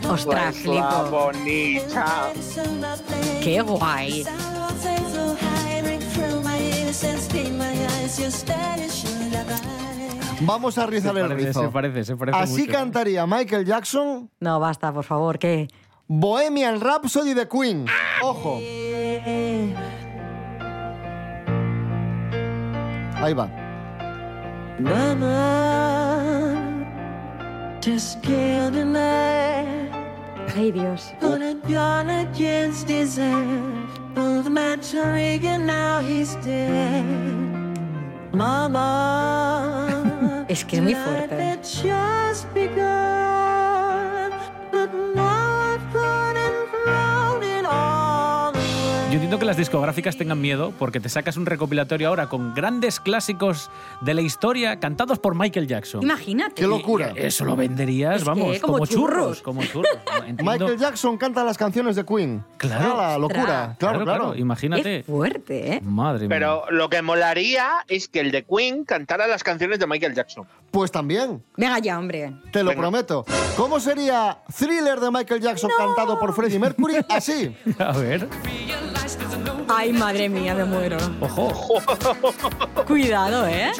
Ostras, 0.09 0.55
Pues 0.55 0.62
flipo. 0.62 1.09
bonita. 1.11 2.33
Qué 3.43 3.61
guay. 3.62 4.25
Vamos 10.41 10.76
a 10.79 10.87
rizar 10.87 11.14
Se 11.14 11.21
el 11.21 11.29
parece, 11.29 11.47
rizo. 11.49 11.62
se 11.62 11.69
parece, 11.69 12.05
se 12.05 12.17
parece 12.17 12.38
Así 12.38 12.61
mucho. 12.62 12.73
cantaría 12.73 13.26
Michael 13.26 13.64
Jackson 13.64 14.31
No, 14.41 14.61
basta, 14.61 14.93
por 14.93 15.05
favor, 15.05 15.38
¿qué? 15.38 15.69
Bohemian 16.07 16.81
Rhapsody 16.81 17.33
de 17.35 17.49
Queen. 17.49 17.87
Ojo. 18.23 18.59
Ahí 23.17 23.33
va. 23.33 23.49
Mama, 24.78 26.66
just 27.81 28.21
get 28.23 28.73
tonight. 28.73 29.90
Ay 30.57 30.71
Dios. 30.73 31.12
Putting 31.21 31.61
gone 31.61 32.11
against 32.11 32.88
desire. 32.88 33.87
Pulled 34.14 34.45
the 34.47 34.50
match 34.50 34.93
regan 34.95 35.66
now 35.66 36.00
he's 36.00 36.35
dead. 36.37 37.04
Mama. 38.33 38.85
es 40.49 40.64
que 40.64 40.78
es 40.78 40.83
muy 40.83 40.95
fuerte. 40.95 41.59
Just 41.62 42.52
begun. 42.52 43.24
Yo 49.14 49.18
entiendo 49.18 49.38
que 49.38 49.44
las 49.44 49.56
discográficas 49.56 50.16
tengan 50.16 50.40
miedo 50.40 50.73
porque 50.76 50.99
te 50.99 51.09
sacas 51.09 51.37
un 51.37 51.47
recopilatorio 51.47 52.09
ahora 52.09 52.26
con 52.28 52.52
grandes 52.52 52.99
clásicos 52.99 53.71
de 54.00 54.12
la 54.12 54.23
historia 54.23 54.80
cantados 54.80 55.21
por 55.21 55.37
Michael 55.37 55.68
Jackson. 55.68 56.02
Imagínate. 56.02 56.56
Qué 56.56 56.66
locura. 56.66 57.12
Y 57.14 57.21
Eso 57.21 57.44
lo 57.44 57.54
venderías, 57.54 58.16
Es 58.16 58.23
que 58.25 58.28
vamos, 58.28 58.59
como 58.59 58.73
como, 58.73 58.87
churros. 58.87 59.40
churros. 59.40 59.42
como 59.42 59.62
churros. 59.62 59.92
No, 60.18 60.25
entiendo- 60.26 60.50
Michael 60.52 60.78
Jackson 60.80 61.16
canta 61.16 61.44
las 61.44 61.56
canciones 61.56 61.94
de 61.94 62.04
Queen. 62.04 62.42
Claro. 62.56 62.94
Ah, 63.00 63.11
la 63.12 63.18
locura. 63.18 63.76
Claro, 63.78 64.02
claro. 64.02 64.35
Imagínate. 64.35 64.83
Qué 64.83 65.02
fuerte, 65.04 65.75
¿eh? 65.75 65.80
Madre 65.80 66.26
mía. 66.26 66.28
Pero 66.30 66.64
lo 66.71 66.88
que 66.88 67.00
molaría 67.00 67.85
es 67.87 68.09
que 68.09 68.18
el 68.18 68.33
de 68.33 68.44
Queen 68.44 68.85
cantara 68.85 69.28
las 69.28 69.44
canciones 69.44 69.78
de 69.78 69.87
Michael 69.87 70.14
Jackson. 70.14 70.44
Pues 70.73 70.90
también, 70.90 71.40
Venga 71.56 71.78
ya, 71.78 72.00
hombre. 72.00 72.33
te 72.50 72.64
lo 72.64 72.71
Venga. 72.71 72.83
prometo. 72.83 73.25
¿Cómo 73.56 73.78
sería 73.78 74.38
Thriller 74.59 74.99
de 74.99 75.11
Michael 75.12 75.40
Jackson 75.40 75.71
cantado 75.78 76.18
por 76.18 76.35
Freddie 76.35 76.59
Mercury? 76.59 76.97
Así. 77.09 77.54
A 77.78 77.92
ver. 77.92 78.28
Ay, 79.68 79.92
madre 79.92 80.28
mía, 80.28 80.54
me 80.54 80.64
muero. 80.64 80.97
Ojo. 81.21 81.83
Cuidado, 82.87 83.47
¿eh? 83.47 83.73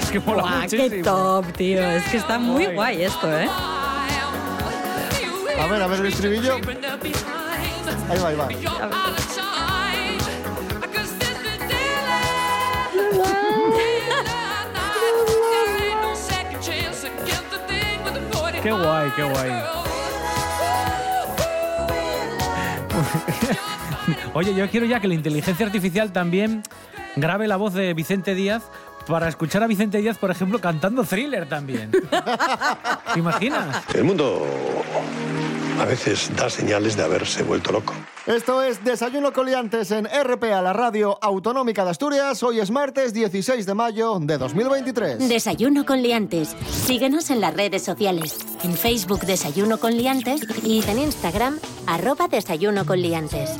Es 0.00 0.10
que 0.10 0.20
mola 0.20 0.66
qué 0.68 0.76
muchísimo. 0.76 1.04
top, 1.04 1.52
tío. 1.52 1.82
Es 1.82 2.04
que 2.08 2.16
está 2.18 2.38
muy 2.38 2.64
Guay. 2.64 2.74
guay 2.74 3.02
esto, 3.02 3.38
¿eh? 3.38 3.48
A 5.60 5.66
ver, 5.66 5.82
a 5.82 5.86
ver 5.86 6.00
el 6.00 6.06
estribillo. 6.06 6.56
Ahí 6.56 8.18
va, 8.20 8.28
ahí 8.28 8.36
va. 8.36 8.48
Qué 18.64 18.72
guay, 18.72 19.10
qué 19.14 19.22
guay. 19.22 19.52
Oye, 24.32 24.54
yo 24.54 24.66
quiero 24.70 24.86
ya 24.86 25.00
que 25.00 25.08
la 25.08 25.12
inteligencia 25.12 25.66
artificial 25.66 26.12
también 26.12 26.62
grabe 27.14 27.46
la 27.46 27.56
voz 27.56 27.74
de 27.74 27.92
Vicente 27.92 28.34
Díaz 28.34 28.62
para 29.06 29.28
escuchar 29.28 29.62
a 29.62 29.66
Vicente 29.66 29.98
Díaz, 29.98 30.16
por 30.16 30.30
ejemplo, 30.30 30.60
cantando 30.60 31.04
thriller 31.04 31.46
también. 31.46 31.90
¿Te 33.12 33.20
imaginas? 33.20 33.84
El 33.94 34.04
mundo 34.04 34.46
a 35.80 35.84
veces 35.84 36.30
da 36.36 36.48
señales 36.48 36.96
de 36.96 37.02
haberse 37.02 37.42
vuelto 37.42 37.72
loco. 37.72 37.94
Esto 38.26 38.62
es 38.62 38.82
Desayuno 38.84 39.32
Coliantes 39.32 39.90
en 39.90 40.06
RPA, 40.06 40.62
la 40.62 40.72
radio 40.72 41.18
autonómica 41.20 41.84
de 41.84 41.90
Asturias. 41.90 42.42
Hoy 42.42 42.60
es 42.60 42.70
martes 42.70 43.12
16 43.12 43.66
de 43.66 43.74
mayo 43.74 44.18
de 44.20 44.38
2023. 44.38 45.28
Desayuno 45.28 45.84
con 45.84 46.02
liantes. 46.02 46.56
Síguenos 46.70 47.30
en 47.30 47.40
las 47.40 47.54
redes 47.54 47.82
sociales. 47.82 48.38
En 48.62 48.74
Facebook 48.74 49.20
Desayuno 49.20 49.78
con 49.78 49.96
liantes 49.96 50.42
y 50.62 50.82
en 50.88 50.98
Instagram 50.98 51.58
arroba 51.86 52.28
Desayuno 52.28 52.86
con 52.86 53.00
liantes. 53.00 53.50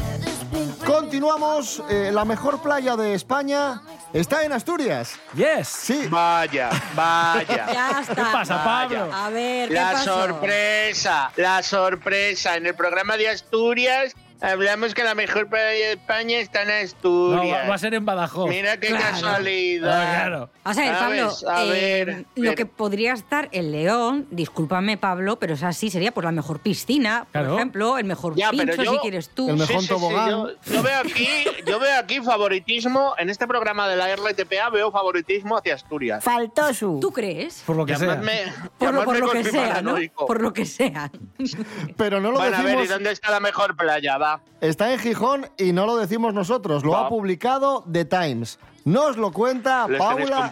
Continuamos. 0.87 1.83
eh, 1.89 2.11
la 2.13 2.25
mejor 2.25 2.61
playa 2.61 2.97
de 2.97 3.15
España 3.15 3.81
está 4.13 4.45
en 4.45 4.53
Asturias. 4.53 5.15
Yes. 5.35 5.69
Sí. 5.69 6.07
Vaya, 6.11 6.71
vaya. 6.95 7.67
Ya 7.73 8.01
está. 8.01 8.15
¿Qué 8.15 8.23
pasa, 8.33 8.63
Pablo? 8.65 9.09
A 9.13 9.31
ver, 9.31 9.69
¿qué 9.69 9.75
La 9.75 9.93
pasó? 9.93 10.15
sorpresa, 10.23 11.33
la 11.37 11.63
sorpresa. 11.63 12.57
En 12.57 12.67
el 12.67 12.75
programa 12.75 13.17
de 13.17 13.29
Asturias 13.29 14.15
hablamos 14.41 14.95
que 14.95 15.03
la 15.05 15.15
mejor 15.15 15.49
playa 15.49 15.87
de 15.87 15.93
España 15.93 16.39
está 16.39 16.63
en 16.63 16.69
No, 16.69 16.75
Asturias. 16.75 17.63
va, 17.65 17.69
va 17.69 17.75
a 17.75 17.79
ser 17.79 17.95
en 17.95 18.05
Badajoz. 18.05 18.49
Mira 18.49 18.79
qué 18.79 18.89
Claro. 18.89 19.05
casualidad. 19.05 20.01
Ah, 20.03 20.15
claro. 20.25 20.51
Vamos 20.65 20.79
a 20.79 20.81
ver, 20.83 20.95
Pablo, 20.99 21.33
eh, 21.65 22.05
ver, 22.05 22.25
lo 22.37 22.43
ver. 22.43 22.55
que 22.55 22.67
podría 22.67 23.13
estar 23.13 23.49
en 23.53 23.73
León, 23.73 24.27
discúlpame 24.31 24.97
Pablo, 24.97 25.39
pero 25.39 25.55
es 25.55 25.63
así, 25.63 25.91
sería 25.91 26.13
pues 26.13 26.25
la 26.25 26.33
mejor 26.33 26.61
piscina, 26.61 27.27
por 27.33 27.43
ejemplo, 27.43 27.99
el 27.99 28.05
mejor 28.05 28.35
Ya, 28.35 28.51
pero 28.51 28.65
pincho 28.73 28.83
yo- 28.83 28.93
si 28.93 28.99
quieres 28.99 29.29
tú. 29.31 29.49
El 29.51 29.57
mejor 29.57 29.67
Sí, 29.69 29.75
sí, 29.75 29.83
sí, 29.83 29.89
tobogán. 29.89 30.31
yo, 30.31 30.49
yo 30.67 30.83
veo 30.83 30.99
aquí, 31.01 31.29
yo 31.67 31.79
veo 31.79 31.99
aquí 31.99 32.21
favoritismo 32.21 33.15
en 33.19 33.31
este 33.31 33.47
programa 33.47 33.89
de 33.89 33.97
la 33.97 34.09
RTPA 34.15 34.71
veo 34.71 34.91
favoritismo 34.91 35.57
hacia 35.59 35.75
Asturias. 35.75 36.25
Faltó 36.25 36.73
su. 36.75 36.99
¿Tú 37.01 37.13
crees? 37.13 37.63
Por 37.67 37.77
lo 37.77 37.85
que 37.87 37.97
sea. 37.97 38.09
Llamadme, 38.09 38.41
Por 38.79 38.95
lo, 38.95 39.05
por 39.05 39.19
lo 39.19 39.31
que 39.31 39.45
sea, 39.45 39.83
¿no? 39.83 39.97
Por 40.17 40.41
lo 40.41 40.53
que 40.53 40.65
sea. 40.65 41.11
Pero 41.97 42.21
no 42.21 42.31
lo 42.31 42.39
Bueno, 42.39 42.57
a 42.57 42.61
ver, 42.63 42.71
¿y 42.75 42.77
decimos. 42.79 42.89
dónde 42.89 43.11
está 43.13 43.31
la 43.31 43.41
mejor 43.41 43.77
playa? 43.77 44.17
Está 44.61 44.93
en 44.93 44.99
Gijón 44.99 45.47
y 45.57 45.73
no 45.73 45.87
lo 45.87 45.97
decimos 45.97 46.35
nosotros. 46.35 46.85
Lo 46.85 46.93
Va. 46.93 47.07
ha 47.07 47.09
publicado 47.09 47.85
The 47.91 48.05
Times. 48.05 48.59
Nos 48.85 49.17
lo 49.17 49.33
cuenta 49.33 49.87
Les 49.89 49.99
Paula. 49.99 50.51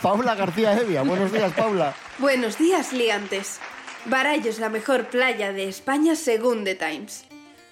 Paula 0.00 0.34
García 0.34 0.78
Evia. 0.78 1.02
Buenos 1.02 1.32
días, 1.32 1.52
Paula. 1.52 1.94
Buenos 2.18 2.58
días, 2.58 2.92
liantes. 2.92 3.60
Barallo 4.06 4.50
es 4.50 4.58
la 4.58 4.68
mejor 4.68 5.06
playa 5.06 5.52
de 5.52 5.68
España 5.68 6.14
según 6.16 6.64
The 6.64 6.74
Times. 6.74 7.24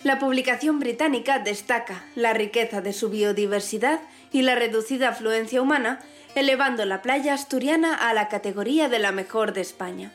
La 0.02 0.18
publicación 0.18 0.80
británica 0.80 1.38
destaca 1.38 2.04
la 2.16 2.32
riqueza 2.32 2.80
de 2.80 2.92
su 2.92 3.08
biodiversidad 3.08 4.00
y 4.32 4.42
la 4.42 4.54
reducida 4.54 5.10
afluencia 5.10 5.62
humana, 5.62 6.00
elevando 6.34 6.84
la 6.86 7.02
playa 7.02 7.34
asturiana 7.34 7.94
a 7.94 8.12
la 8.12 8.28
categoría 8.28 8.88
de 8.88 8.98
la 8.98 9.12
mejor 9.12 9.52
de 9.52 9.60
España. 9.60 10.12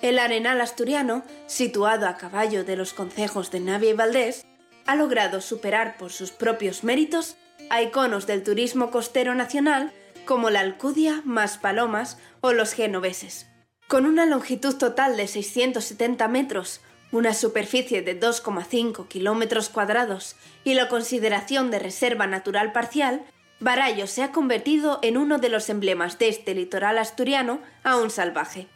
El 0.00 0.18
Arenal 0.18 0.60
asturiano, 0.60 1.24
situado 1.46 2.06
a 2.06 2.16
caballo 2.16 2.64
de 2.64 2.76
los 2.76 2.94
concejos 2.94 3.50
de 3.50 3.60
Navia 3.60 3.90
y 3.90 3.94
Valdés, 3.94 4.46
ha 4.88 4.96
logrado 4.96 5.42
superar 5.42 5.98
por 5.98 6.10
sus 6.10 6.30
propios 6.30 6.82
méritos 6.82 7.36
a 7.68 7.82
iconos 7.82 8.26
del 8.26 8.42
turismo 8.42 8.90
costero 8.90 9.34
nacional 9.34 9.92
como 10.24 10.48
la 10.48 10.60
Alcudia, 10.60 11.20
Maspalomas 11.26 12.16
o 12.40 12.54
los 12.54 12.72
genoveses. 12.72 13.46
Con 13.86 14.06
una 14.06 14.24
longitud 14.24 14.76
total 14.76 15.18
de 15.18 15.28
670 15.28 16.26
metros, 16.28 16.80
una 17.12 17.34
superficie 17.34 18.00
de 18.00 18.18
2,5 18.18 19.08
kilómetros 19.08 19.68
cuadrados 19.68 20.36
y 20.64 20.72
la 20.72 20.88
consideración 20.88 21.70
de 21.70 21.80
reserva 21.80 22.26
natural 22.26 22.72
parcial, 22.72 23.26
Barallo 23.60 24.06
se 24.06 24.22
ha 24.22 24.32
convertido 24.32 25.00
en 25.02 25.18
uno 25.18 25.36
de 25.36 25.50
los 25.50 25.68
emblemas 25.68 26.18
de 26.18 26.28
este 26.28 26.54
litoral 26.54 26.96
asturiano 26.96 27.60
aún 27.84 28.08
salvaje. 28.08 28.68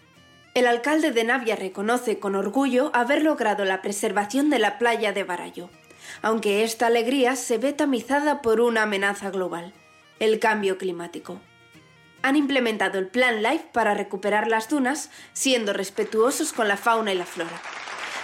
El 0.55 0.67
alcalde 0.67 1.13
de 1.13 1.25
Navia 1.25 1.57
reconoce 1.57 2.19
con 2.19 2.35
orgullo 2.35 2.91
haber 2.93 3.23
logrado 3.23 3.65
la 3.65 3.81
preservación 3.81 4.51
de 4.51 4.59
la 4.59 4.79
playa 4.79 5.15
de 5.15 5.25
Barallo, 5.25 5.71
aunque 6.21 6.65
esta 6.65 6.87
alegría 6.87 7.37
se 7.37 7.59
ve 7.59 7.73
tamizada 7.73 8.43
por 8.43 8.61
una 8.61 8.83
amenaza 8.83 9.31
global, 9.31 9.73
el 10.19 10.39
cambio 10.39 10.79
climático. 10.79 11.41
Han 12.23 12.37
implementado 12.37 12.99
el 12.99 13.09
Plan 13.09 13.43
Life 13.43 13.71
para 13.73 13.95
recuperar 13.95 14.49
las 14.49 14.69
dunas, 14.69 15.11
siendo 15.33 15.73
respetuosos 15.73 16.53
con 16.53 16.69
la 16.69 16.77
fauna 16.77 17.13
y 17.13 17.17
la 17.17 17.27
flora. 17.27 17.61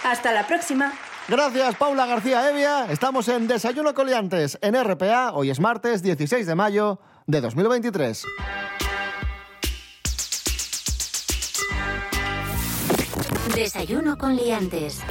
Hasta 0.03 0.31
la 0.31 0.47
próxima. 0.47 0.93
Gracias, 1.27 1.75
Paula 1.75 2.05
García 2.05 2.49
Evia. 2.49 2.89
Estamos 2.89 3.27
en 3.27 3.47
Desayuno 3.47 3.93
Coliantes 3.93 4.57
en 4.61 4.81
RPA. 4.81 5.33
Hoy 5.33 5.49
es 5.49 5.59
martes 5.59 6.01
16 6.01 6.47
de 6.47 6.55
mayo 6.55 6.99
de 7.27 7.41
2023. 7.41 8.25
Desayuno 13.55 14.17
con 14.17 14.35
liantes. 14.35 15.01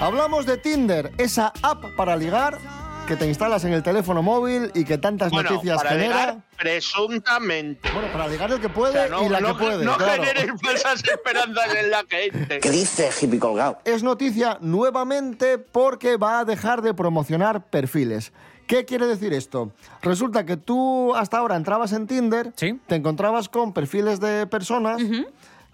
Hablamos 0.00 0.44
de 0.46 0.58
Tinder, 0.58 1.12
esa 1.18 1.52
app 1.62 1.84
para 1.96 2.16
ligar 2.16 2.58
que 3.06 3.16
te 3.16 3.26
instalas 3.26 3.64
en 3.64 3.72
el 3.72 3.82
teléfono 3.82 4.22
móvil 4.22 4.70
y 4.74 4.84
que 4.84 4.98
tantas 4.98 5.30
Bueno, 5.30 5.50
noticias 5.50 5.76
para 5.76 5.90
genera. 5.90 6.08
ligar, 6.16 6.42
presuntamente. 6.58 7.90
Bueno, 7.92 8.08
para 8.12 8.28
ligar 8.28 8.50
el 8.52 8.60
que 8.60 8.68
puede 8.70 8.90
O 8.90 8.92
sea, 8.94 9.08
no, 9.08 9.24
y 9.24 9.28
la 9.28 9.40
no- 9.40 9.56
que 9.56 9.64
puede. 9.64 9.84
no 9.84 9.96
claro. 9.96 10.22
generes 10.24 10.50
falsas 10.60 11.02
esperanzas 11.10 11.74
en 11.74 11.90
la 11.90 12.04
gente. 12.08 12.60
¿Qué 12.60 12.70
dice, 12.70 13.10
hippie 13.20 13.38
colgado? 13.38 13.78
Es 13.84 14.02
noticia 14.02 14.58
nuevamente 14.60 15.58
porque 15.58 16.16
va 16.16 16.40
a 16.40 16.44
dejar 16.44 16.82
de 16.82 16.92
promocionar 16.94 17.64
perfiles. 17.66 18.32
¿Qué 18.66 18.86
quiere 18.86 19.06
decir 19.06 19.34
esto? 19.34 19.72
Resulta 20.02 20.46
que 20.46 20.56
tú 20.56 21.14
hasta 21.14 21.36
ahora 21.38 21.56
entrabas 21.56 21.92
en 21.92 22.06
Tinder, 22.06 22.52
Sí. 22.56 22.80
te 22.86 22.94
encontrabas 22.94 23.50
con 23.50 23.74
perfiles 23.74 24.18
de 24.20 24.46
personas 24.46 25.02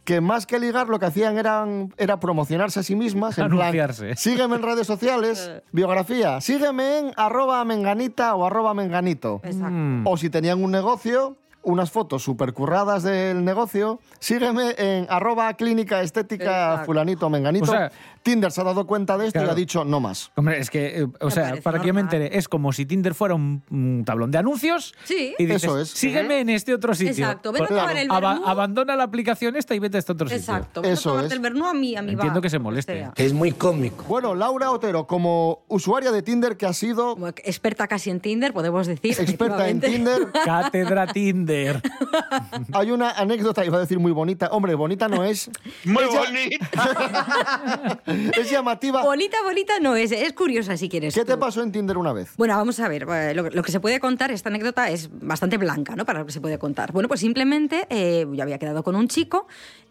que 0.04 0.20
más 0.20 0.46
que 0.46 0.58
ligar 0.58 0.88
lo 0.88 0.98
que 0.98 1.06
hacían 1.06 1.38
eran, 1.38 1.92
era 1.96 2.18
promocionarse 2.20 2.80
a 2.80 2.82
sí 2.82 2.96
mismas. 2.96 3.38
En 3.38 3.48
plan, 3.48 3.60
Anunciarse. 3.60 4.16
sígueme 4.16 4.56
en 4.56 4.62
redes 4.62 4.86
sociales, 4.86 5.50
biografía, 5.72 6.40
sígueme 6.40 6.98
en 6.98 7.12
arroba 7.16 7.64
menganita 7.64 8.34
o 8.34 8.46
arroba 8.46 8.74
menganito. 8.74 9.40
Exacto. 9.44 9.70
Mm. 9.70 10.06
O 10.06 10.16
si 10.16 10.30
tenían 10.30 10.62
un 10.62 10.70
negocio, 10.70 11.36
unas 11.62 11.90
fotos 11.90 12.22
super 12.22 12.52
curradas 12.54 13.02
del 13.02 13.44
negocio, 13.44 14.00
sígueme 14.18 14.74
en 14.78 15.06
arroba 15.10 15.52
clínica 15.54 16.00
estética 16.00 16.44
Exacto. 16.70 16.86
fulanito 16.86 17.28
menganito. 17.28 17.70
O 17.70 17.74
sea, 17.74 17.92
Tinder 18.22 18.52
se 18.52 18.60
ha 18.60 18.64
dado 18.64 18.86
cuenta 18.86 19.16
de 19.18 19.26
esto 19.28 19.42
y 19.42 19.48
ha 19.48 19.54
dicho 19.54 19.84
no 19.84 20.00
más. 20.00 20.30
Hombre, 20.34 20.58
es 20.58 20.70
que, 20.70 21.00
eh, 21.00 21.06
o 21.20 21.26
Me 21.26 21.30
sea, 21.30 21.56
para 21.62 21.80
que 21.80 21.86
yo 21.88 21.94
me 21.94 22.00
entere, 22.00 22.36
es 22.36 22.48
como 22.48 22.72
si 22.72 22.86
Tinder 22.86 23.14
fuera 23.14 23.34
un, 23.34 23.62
un 23.70 24.02
tablón 24.04 24.30
de 24.30 24.38
anuncios. 24.38 24.94
Sí. 25.04 25.34
Y 25.38 25.46
dices, 25.46 25.64
Eso 25.64 25.78
es. 25.80 25.88
sígueme 25.90 26.40
en 26.40 26.50
este 26.50 26.74
otro 26.74 26.94
sitio. 26.94 27.12
Exacto, 27.12 27.52
ven 27.52 27.62
a 27.64 27.66
tomar 27.66 27.96
el 27.96 28.08
vermú. 28.08 28.46
abandona 28.46 28.96
la 28.96 29.04
aplicación 29.04 29.56
esta 29.56 29.74
y 29.74 29.78
vete 29.78 29.96
a 29.96 30.00
este 30.00 30.12
otro 30.12 30.28
sitio. 30.28 30.40
Exacto. 30.40 30.82
Ven 30.82 30.90
a 30.90 30.94
Eso 30.94 31.10
tomarte 31.10 31.26
es. 31.28 31.32
el 31.32 31.40
vermú 31.40 31.66
a 31.66 31.74
mi, 31.74 31.96
a 31.96 32.02
mi 32.02 32.12
Entiendo 32.12 32.34
bar, 32.34 32.42
que 32.42 32.50
se 32.50 32.58
moleste. 32.58 32.92
sea. 32.94 33.12
Es 33.16 33.32
muy 33.32 33.52
cómico. 33.52 34.04
Bueno, 34.04 34.34
Laura 34.34 34.70
Otero, 34.70 35.06
como 35.06 35.64
usuaria 35.68 36.10
de 36.12 36.22
Tinder 36.22 36.56
que 36.56 36.66
ha 36.66 36.72
sido 36.72 37.14
Como 37.14 37.28
experta 37.28 37.86
casi 37.88 38.10
en 38.10 38.20
Tinder, 38.20 38.52
podemos 38.52 38.86
decir. 38.86 39.16
experta 39.18 39.68
en. 39.68 39.80
Tinder, 39.80 40.30
Cátedra 40.44 41.06
Tinder. 41.06 41.80
hay 42.72 42.90
una 42.90 43.10
anécdota, 43.12 43.64
iba 43.64 43.76
a 43.76 43.80
decir 43.80 43.98
muy 43.98 44.12
bonita. 44.12 44.48
Hombre, 44.52 44.74
bonita 44.74 45.08
no 45.08 45.24
es. 45.24 45.50
Muy 45.84 46.04
bonita. 46.04 47.98
Es 48.38 48.50
llamativa. 48.50 49.02
Bonita, 49.02 49.36
bonita 49.42 49.78
no 49.80 49.96
es. 49.96 50.12
Es 50.12 50.32
curiosa 50.32 50.76
si 50.76 50.88
quieres. 50.88 51.14
¿Qué 51.14 51.24
te 51.24 51.34
tú. 51.34 51.38
pasó 51.38 51.62
en 51.62 51.72
Tinder 51.72 51.96
una 51.98 52.12
vez? 52.12 52.32
Bueno, 52.36 52.56
vamos 52.56 52.78
a 52.80 52.88
ver. 52.88 53.06
eh, 53.10 53.34
Lo, 53.34 53.48
lo 53.50 53.62
que 53.62 53.72
se 53.72 53.80
puede 53.80 54.00
contar, 54.00 54.30
esta 54.30 54.48
anécdota 54.48 54.90
es 54.90 55.08
bastante 55.12 55.56
blanca, 55.58 55.96
¿no? 55.96 56.04
Para 56.04 56.20
lo 56.20 56.26
que 56.26 56.32
se 56.32 56.40
puede 56.40 56.58
contar. 56.58 56.92
Bueno, 56.92 57.08
pues 57.08 57.20
simplemente 57.20 57.86
eh, 57.90 58.26
yo 58.32 58.42
había 58.42 58.58
quedado 58.58 58.82
con 58.82 58.94
un 58.96 59.08
chico 59.08 59.46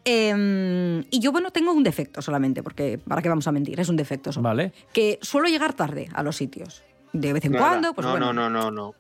eh, 0.05 1.03
y 1.09 1.19
yo, 1.19 1.31
bueno, 1.31 1.51
tengo 1.51 1.71
un 1.73 1.83
defecto 1.83 2.21
solamente, 2.21 2.63
porque 2.63 2.97
¿para 2.97 3.21
qué 3.21 3.29
vamos 3.29 3.47
a 3.47 3.51
mentir? 3.51 3.79
Es 3.79 3.89
un 3.89 3.95
defecto 3.95 4.31
solo. 4.31 4.43
Vale. 4.43 4.73
Que 4.93 5.19
suelo 5.21 5.47
llegar 5.47 5.73
tarde 5.73 6.09
a 6.13 6.23
los 6.23 6.35
sitios. 6.35 6.83
De 7.13 7.33
vez 7.33 7.43
en 7.45 7.53
Nada. 7.53 7.67
cuando, 7.67 7.93
pues 7.93 8.05
no, 8.05 8.11
bueno. 8.11 8.33
no, 8.33 8.49
no, 8.49 8.61
no, 8.61 8.71
no. 8.71 8.95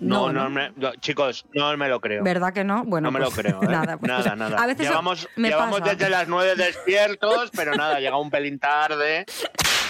No, 0.00 0.32
No, 0.32 0.50
me- 0.50 0.72
no, 0.76 0.94
chicos, 0.96 1.44
no 1.54 1.76
me 1.76 1.88
lo 1.88 2.00
creo. 2.00 2.22
¿Verdad 2.24 2.52
que 2.52 2.64
no? 2.64 2.84
Bueno, 2.84 3.08
no 3.08 3.12
me 3.12 3.20
lo 3.20 3.30
pues, 3.30 3.46
creo. 3.46 3.62
¿eh? 3.62 3.66
Nada, 3.70 3.96
pues, 3.96 4.08
nada, 4.10 4.36
nada. 4.36 4.62
A 4.62 4.66
veces 4.66 4.86
llevamos 4.88 5.28
me 5.36 5.48
llevamos 5.48 5.80
pasa. 5.80 5.94
desde 5.94 6.10
las 6.10 6.28
nueve 6.28 6.54
despiertos, 6.56 7.50
pero 7.54 7.74
nada, 7.74 8.00
llega 8.00 8.16
un 8.16 8.30
pelín 8.30 8.58
tarde. 8.58 9.26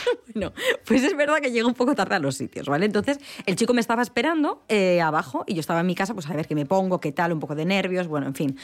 No, 0.35 0.53
pues 0.87 1.03
es 1.05 1.15
verdad 1.17 1.37
que 1.43 1.51
llego 1.51 1.69
un 1.69 1.75
poco 1.75 1.95
tarde 1.95 2.15
a 2.15 2.19
los 2.19 2.37
sitios, 2.37 2.67
¿vale? 2.67 2.87
Entonces, 2.87 3.19
el 3.45 3.55
chico 3.57 3.75
me 3.75 3.81
estaba 3.83 4.01
esperando 4.03 4.63
eh, 4.69 5.01
abajo 5.03 5.45
y 5.47 5.55
yo 5.55 5.61
estaba 5.61 5.81
en 5.81 5.87
mi 5.87 5.95
casa, 5.95 6.15
pues 6.15 6.29
a 6.31 6.33
ver 6.33 6.47
qué 6.47 6.55
me 6.55 6.65
pongo, 6.65 7.01
qué 7.01 7.13
tal, 7.13 7.33
un 7.33 7.41
poco 7.41 7.55
de 7.55 7.65
nervios, 7.67 8.07
bueno, 8.09 8.27
en 8.29 8.35
fin. 8.35 8.59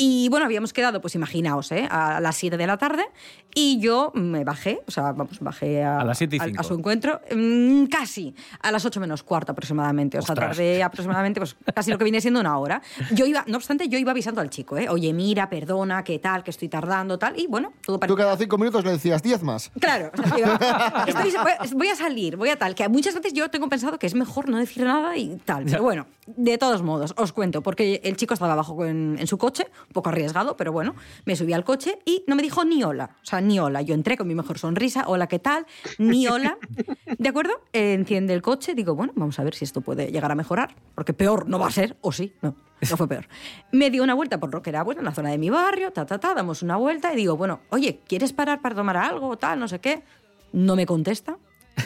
Y 0.00 0.28
bueno, 0.28 0.46
habíamos 0.46 0.72
quedado, 0.72 1.00
pues 1.00 1.16
imaginaos, 1.16 1.72
¿eh? 1.72 1.88
a 1.90 2.20
las 2.20 2.36
7 2.36 2.56
de 2.56 2.66
la 2.68 2.78
tarde 2.78 3.04
y 3.52 3.80
yo 3.80 4.12
me 4.14 4.44
bajé, 4.44 4.80
o 4.86 4.92
sea, 4.92 5.10
vamos, 5.10 5.40
bajé 5.40 5.82
a, 5.82 5.98
A 6.00 6.04
las 6.04 6.18
siete 6.18 6.36
y 6.36 6.38
a- 6.38 6.44
cinco. 6.44 6.60
a 6.60 6.62
su 6.62 6.74
encuentro, 6.74 7.20
mm, 7.34 7.86
casi, 7.86 8.32
a 8.62 8.70
las 8.70 8.84
8 8.84 9.00
menos 9.00 9.24
cuarto 9.24 9.50
aproximadamente, 9.50 10.16
o 10.18 10.22
sea, 10.22 10.34
Ostras. 10.34 10.50
tardé 10.56 10.84
aproximadamente 10.84 11.40
pues, 11.40 11.56
casi 11.74 11.90
lo 11.90 11.98
que 11.98 12.04
viene 12.04 12.20
siendo 12.20 12.38
una 12.38 12.56
hora. 12.58 12.80
Yo 13.12 13.26
iba, 13.26 13.42
no 13.48 13.56
obstante, 13.56 13.88
yo 13.88 13.98
iba 13.98 14.12
avisando 14.12 14.40
al 14.40 14.50
chico, 14.50 14.76
¿eh? 14.78 14.88
Oye, 14.88 15.12
mira, 15.12 15.50
perdona, 15.50 16.04
qué 16.04 16.20
tal, 16.20 16.44
que 16.44 16.52
estoy 16.52 16.68
tardando, 16.68 17.18
tal, 17.18 17.36
y 17.36 17.48
bueno, 17.48 17.72
todo 17.84 17.96
Tú 17.96 18.00
parecía 18.00 18.16
cada 18.24 18.36
cinco 18.36 18.56
minutos 18.56 18.84
le 18.84 18.92
decías 18.92 19.20
diez 19.20 19.42
más. 19.42 19.72
Claro, 19.80 20.12
o 20.16 20.36
sea, 20.36 20.58
estoy- 21.06 21.32
voy, 21.74 21.88
a- 21.88 21.96
salir, 21.96 22.36
voy 22.36 22.48
a 22.50 22.56
tal, 22.58 22.74
que 22.74 22.88
muchas 22.88 23.14
veces 23.14 23.32
yo 23.32 23.50
tengo 23.50 23.68
pensado 23.68 23.98
que 23.98 24.06
es 24.06 24.14
mejor 24.14 24.48
no 24.48 24.58
decir 24.58 24.84
nada 24.84 25.16
y 25.16 25.36
tal. 25.44 25.64
Pero 25.64 25.82
bueno, 25.82 26.06
de 26.26 26.58
todos 26.58 26.82
modos, 26.82 27.14
os 27.16 27.32
cuento, 27.32 27.62
porque 27.62 28.00
el 28.04 28.16
chico 28.16 28.34
estaba 28.34 28.52
abajo 28.52 28.84
en, 28.84 29.16
en 29.18 29.26
su 29.26 29.38
coche, 29.38 29.66
un 29.88 29.92
poco 29.92 30.08
arriesgado, 30.10 30.56
pero 30.56 30.72
bueno, 30.72 30.94
me 31.24 31.34
subí 31.36 31.52
al 31.52 31.64
coche 31.64 31.98
y 32.04 32.24
no 32.26 32.36
me 32.36 32.42
dijo 32.42 32.64
ni 32.64 32.82
hola, 32.84 33.10
o 33.22 33.26
sea, 33.26 33.40
ni 33.40 33.58
hola. 33.58 33.82
Yo 33.82 33.94
entré 33.94 34.16
con 34.16 34.26
mi 34.28 34.34
mejor 34.34 34.58
sonrisa, 34.58 35.04
hola, 35.06 35.26
¿qué 35.26 35.38
tal? 35.38 35.66
Ni 35.98 36.26
hola. 36.28 36.58
¿De 37.18 37.28
acuerdo? 37.28 37.52
Eh, 37.72 37.94
enciende 37.94 38.34
el 38.34 38.42
coche, 38.42 38.74
digo, 38.74 38.94
bueno, 38.94 39.12
vamos 39.16 39.38
a 39.38 39.44
ver 39.44 39.54
si 39.54 39.64
esto 39.64 39.80
puede 39.80 40.12
llegar 40.12 40.30
a 40.30 40.34
mejorar, 40.34 40.74
porque 40.94 41.12
peor 41.12 41.48
no 41.48 41.58
va 41.58 41.66
a 41.68 41.70
ser, 41.72 41.96
o 42.00 42.12
sí, 42.12 42.34
no. 42.42 42.54
No 42.88 42.96
fue 42.96 43.08
peor. 43.08 43.26
Me 43.72 43.90
dio 43.90 44.04
una 44.04 44.14
vuelta 44.14 44.38
por 44.38 44.54
lo 44.54 44.62
que 44.62 44.70
era, 44.70 44.84
bueno, 44.84 45.00
en 45.00 45.06
la 45.06 45.12
zona 45.12 45.30
de 45.30 45.38
mi 45.38 45.50
barrio, 45.50 45.90
ta, 45.92 46.06
ta, 46.06 46.18
ta, 46.20 46.32
damos 46.34 46.62
una 46.62 46.76
vuelta 46.76 47.12
y 47.12 47.16
digo, 47.16 47.36
bueno, 47.36 47.58
oye, 47.70 47.98
¿quieres 48.06 48.32
parar 48.32 48.60
para 48.60 48.76
tomar 48.76 48.96
algo, 48.96 49.36
tal, 49.36 49.58
no 49.58 49.66
sé 49.66 49.80
qué? 49.80 50.04
No 50.52 50.76
me 50.76 50.86
contesta. 50.86 51.38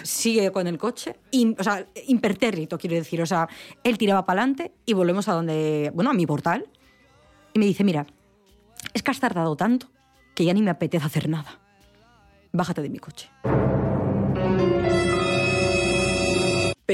Sigue 0.03 0.51
con 0.53 0.67
el 0.67 0.79
coche, 0.79 1.17
o 1.59 1.63
sea, 1.63 1.87
impertérrito, 2.07 2.79
quiero 2.79 2.97
decir. 2.97 3.21
O 3.21 3.27
sea, 3.27 3.47
él 3.85 3.99
tiraba 3.99 4.25
para 4.25 4.41
adelante 4.41 4.73
y 4.87 4.95
volvemos 4.95 5.29
a 5.29 5.35
donde, 5.35 5.91
bueno, 5.95 6.11
a 6.11 6.15
mi 6.15 6.27
portal. 6.27 6.67
Y 7.53 7.59
me 7.59 7.67
dice, 7.67 7.85
mira, 7.85 8.07
es 8.95 9.03
que 9.03 9.11
has 9.11 9.21
tardado 9.21 9.55
tanto 9.55 9.89
que 10.35 10.45
ya 10.45 10.55
ni 10.55 10.63
me 10.63 10.71
apetece 10.71 11.05
hacer 11.05 11.29
nada. 11.29 11.61
Bájate 12.53 12.81
de 12.81 12.89
mi 12.89 12.99
coche. 12.99 13.29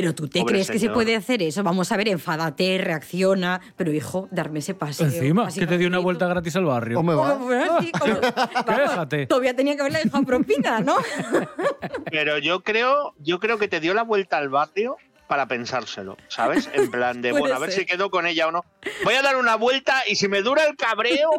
Pero 0.01 0.15
tú 0.15 0.29
te 0.29 0.39
Pobre 0.39 0.53
crees 0.53 0.71
que 0.71 0.79
se 0.79 0.91
puede 0.91 1.17
hacer 1.17 1.43
eso. 1.43 1.65
Vamos 1.65 1.91
a 1.91 1.97
ver, 1.97 2.07
enfádate, 2.07 2.79
reacciona. 2.79 3.61
Pero 3.77 3.93
hijo, 3.93 4.29
darme 4.31 4.61
ese 4.61 4.75
paseo. 4.75 5.07
Encima, 5.07 5.49
así 5.49 5.59
que 5.59 5.67
te 5.67 5.77
dio 5.77 5.89
una 5.89 5.99
vuelta 5.99 6.29
gratis 6.29 6.55
al 6.55 6.67
barrio. 6.67 7.01
Hombre, 7.01 7.17
va. 7.17 7.35
Bueno, 7.35 7.81
sí, 7.81 7.91
como- 7.91 8.15
vamos, 8.55 8.67
Déjate. 8.67 9.27
Todavía 9.27 9.57
tenía 9.57 9.75
que 9.75 9.81
haberle 9.81 10.05
dejado 10.05 10.23
propina, 10.25 10.79
¿no? 10.79 10.95
Pero 12.11 12.39
yo 12.39 12.61
creo, 12.63 13.15
yo 13.19 13.41
creo 13.41 13.59
que 13.59 13.67
te 13.67 13.81
dio 13.81 13.93
la 13.93 14.03
vuelta 14.05 14.39
al 14.39 14.49
barrio 14.49 14.97
para 15.27 15.47
pensárselo, 15.47 16.17
¿sabes? 16.29 16.71
En 16.73 16.91
plan 16.91 17.21
de, 17.21 17.33
bueno, 17.39 17.55
a 17.55 17.59
ver 17.59 17.71
ser. 17.73 17.81
si 17.81 17.87
quedo 17.87 18.09
con 18.11 18.27
ella 18.27 18.47
o 18.49 18.53
no. 18.53 18.65
Voy 19.05 19.15
a 19.15 19.23
dar 19.23 19.37
una 19.37 19.57
vuelta 19.57 20.03
y 20.09 20.15
si 20.17 20.29
me 20.29 20.43
dura 20.43 20.65
el 20.65 20.77
cabreo, 20.77 21.31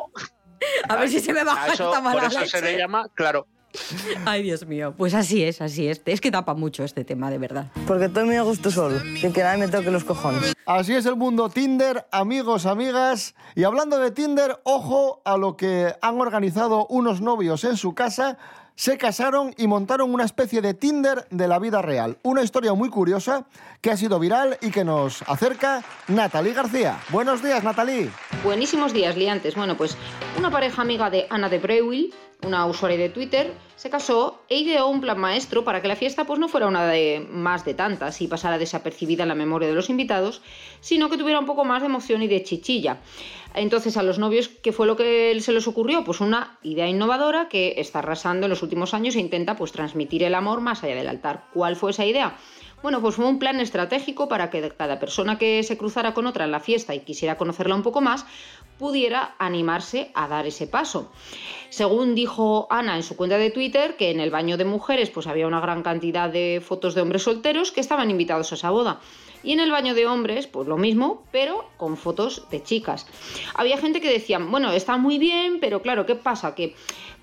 A 0.89 0.97
ver 0.97 1.09
si 1.09 1.21
se 1.21 1.33
me 1.33 1.43
baja 1.43 1.73
eso, 1.73 1.85
esta 1.89 2.01
mala 2.01 2.19
por 2.21 2.29
eso 2.29 2.39
leche. 2.41 2.57
se 2.59 2.61
le 2.63 2.77
llama, 2.77 3.07
claro. 3.15 3.47
Ay, 4.25 4.43
Dios 4.43 4.65
mío. 4.65 4.93
Pues 4.97 5.13
así 5.13 5.43
es, 5.43 5.61
así 5.61 5.87
es. 5.87 6.01
Es 6.05 6.21
que 6.21 6.31
tapa 6.31 6.53
mucho 6.53 6.83
este 6.83 7.03
tema, 7.03 7.29
de 7.29 7.37
verdad. 7.37 7.67
Porque 7.87 8.05
estoy 8.05 8.25
muy 8.25 8.35
a 8.35 8.41
gusto 8.41 8.71
solo, 8.71 8.99
sin 9.19 9.33
que 9.33 9.43
nadie 9.43 9.59
me 9.59 9.67
toque 9.67 9.91
los 9.91 10.03
cojones. 10.03 10.53
Así 10.65 10.93
es 10.93 11.05
el 11.05 11.15
mundo 11.15 11.49
Tinder, 11.49 12.05
amigos, 12.11 12.65
amigas. 12.65 13.35
Y 13.55 13.63
hablando 13.63 13.97
de 13.99 14.11
Tinder, 14.11 14.59
ojo 14.63 15.21
a 15.25 15.37
lo 15.37 15.57
que 15.57 15.93
han 16.01 16.19
organizado 16.19 16.87
unos 16.87 17.21
novios 17.21 17.63
en 17.63 17.77
su 17.77 17.93
casa. 17.93 18.37
Se 18.79 18.97
casaron 18.97 19.53
y 19.57 19.67
montaron 19.67 20.13
una 20.13 20.23
especie 20.23 20.61
de 20.61 20.73
Tinder 20.73 21.27
de 21.31 21.49
la 21.49 21.59
vida 21.59 21.81
real. 21.81 22.17
Una 22.23 22.43
historia 22.43 22.73
muy 22.73 22.89
curiosa 22.89 23.45
que 23.81 23.91
ha 23.91 23.97
sido 23.97 24.19
viral 24.19 24.57
y 24.61 24.71
que 24.71 24.85
nos 24.85 25.21
acerca 25.23 25.83
Natalie 26.07 26.53
García. 26.53 26.97
Buenos 27.09 27.43
días, 27.43 27.61
Natalie. 27.61 28.09
Buenísimos 28.41 28.93
días, 28.93 29.17
liantes. 29.17 29.55
Bueno, 29.55 29.75
pues 29.75 29.97
una 30.37 30.49
pareja 30.49 30.81
amiga 30.81 31.09
de 31.09 31.27
Ana 31.29 31.49
de 31.49 31.59
Breuil, 31.59 32.13
una 32.45 32.65
usuaria 32.67 32.97
de 32.97 33.09
Twitter, 33.09 33.53
se 33.75 33.89
casó 33.89 34.43
e 34.47 34.59
ideó 34.59 34.87
un 34.87 35.01
plan 35.01 35.19
maestro 35.19 35.65
para 35.65 35.81
que 35.81 35.89
la 35.89 35.97
fiesta 35.97 36.23
pues, 36.23 36.39
no 36.39 36.47
fuera 36.47 36.67
una 36.67 36.85
de 36.85 37.27
más 37.29 37.65
de 37.65 37.73
tantas 37.73 38.21
y 38.21 38.27
pasara 38.29 38.57
desapercibida 38.57 39.23
en 39.23 39.29
la 39.29 39.35
memoria 39.35 39.67
de 39.67 39.75
los 39.75 39.89
invitados, 39.89 40.41
sino 40.79 41.09
que 41.09 41.17
tuviera 41.17 41.41
un 41.41 41.45
poco 41.45 41.65
más 41.65 41.81
de 41.81 41.87
emoción 41.87 42.21
y 42.23 42.29
de 42.29 42.43
chichilla. 42.43 42.99
Entonces, 43.55 43.97
a 43.97 44.03
los 44.03 44.19
novios, 44.19 44.47
¿qué 44.47 44.71
fue 44.71 44.87
lo 44.87 44.95
que 44.95 45.37
se 45.41 45.51
les 45.51 45.67
ocurrió? 45.67 46.03
Pues 46.03 46.21
una 46.21 46.59
idea 46.61 46.87
innovadora 46.87 47.49
que 47.49 47.75
está 47.77 47.99
arrasando 47.99 48.45
en 48.45 48.51
los 48.51 48.61
últimos 48.61 48.93
años 48.93 49.15
e 49.15 49.19
intenta 49.19 49.55
pues, 49.55 49.71
transmitir 49.71 50.23
el 50.23 50.35
amor 50.35 50.61
más 50.61 50.83
allá 50.83 50.95
del 50.95 51.09
altar. 51.09 51.45
¿Cuál 51.53 51.75
fue 51.75 51.91
esa 51.91 52.05
idea? 52.05 52.37
Bueno, 52.81 53.01
pues 53.01 53.15
fue 53.15 53.25
un 53.25 53.39
plan 53.39 53.59
estratégico 53.59 54.29
para 54.29 54.49
que 54.49 54.69
cada 54.69 54.99
persona 54.99 55.37
que 55.37 55.63
se 55.63 55.77
cruzara 55.77 56.13
con 56.13 56.27
otra 56.27 56.45
en 56.45 56.51
la 56.51 56.61
fiesta 56.61 56.95
y 56.95 57.01
quisiera 57.01 57.37
conocerla 57.37 57.75
un 57.75 57.83
poco 57.83 57.99
más, 57.99 58.25
pudiera 58.77 59.35
animarse 59.37 60.11
a 60.13 60.29
dar 60.29 60.47
ese 60.47 60.65
paso. 60.65 61.11
Según 61.69 62.15
dijo 62.15 62.67
Ana 62.69 62.95
en 62.95 63.03
su 63.03 63.17
cuenta 63.17 63.37
de 63.37 63.51
Twitter, 63.51 63.97
que 63.97 64.11
en 64.11 64.21
el 64.21 64.31
baño 64.31 64.55
de 64.55 64.63
mujeres 64.63 65.09
pues 65.09 65.27
había 65.27 65.47
una 65.47 65.59
gran 65.59 65.83
cantidad 65.83 66.29
de 66.29 66.61
fotos 66.65 66.95
de 66.95 67.01
hombres 67.01 67.23
solteros 67.23 67.73
que 67.73 67.81
estaban 67.81 68.09
invitados 68.09 68.53
a 68.53 68.55
esa 68.55 68.69
boda. 68.69 69.01
Y 69.43 69.53
en 69.53 69.59
el 69.59 69.71
baño 69.71 69.93
de 69.95 70.05
hombres, 70.05 70.47
pues 70.47 70.67
lo 70.67 70.77
mismo, 70.77 71.23
pero 71.31 71.65
con 71.77 71.97
fotos 71.97 72.43
de 72.51 72.61
chicas. 72.61 73.07
Había 73.55 73.77
gente 73.77 74.01
que 74.01 74.11
decía, 74.11 74.39
bueno, 74.39 74.71
está 74.71 74.97
muy 74.97 75.17
bien, 75.17 75.59
pero 75.59 75.81
claro, 75.81 76.05
¿qué 76.05 76.15
pasa? 76.15 76.55
Que 76.55 76.75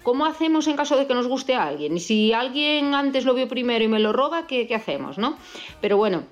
¿Cómo 0.07 0.25
hacemos 0.25 0.69
en 0.69 0.77
caso 0.77 0.97
de 0.97 1.09
que 1.09 1.15
nos 1.15 1.27
guste 1.27 1.57
a 1.57 1.65
alguien? 1.65 1.97
Y 1.97 1.99
si 2.01 2.33
alguien 2.33 2.95
antes 2.95 3.25
lo 3.25 3.35
vio 3.35 3.49
primero 3.49 3.85
y 3.85 3.89
me 3.89 3.99
lo 3.99 4.13
roba, 4.13 4.47
¿qué, 4.47 4.69
qué 4.69 4.77
hacemos? 4.77 5.19
¿no? 5.19 5.37
Pero 5.81 5.97
bueno, 5.97 6.23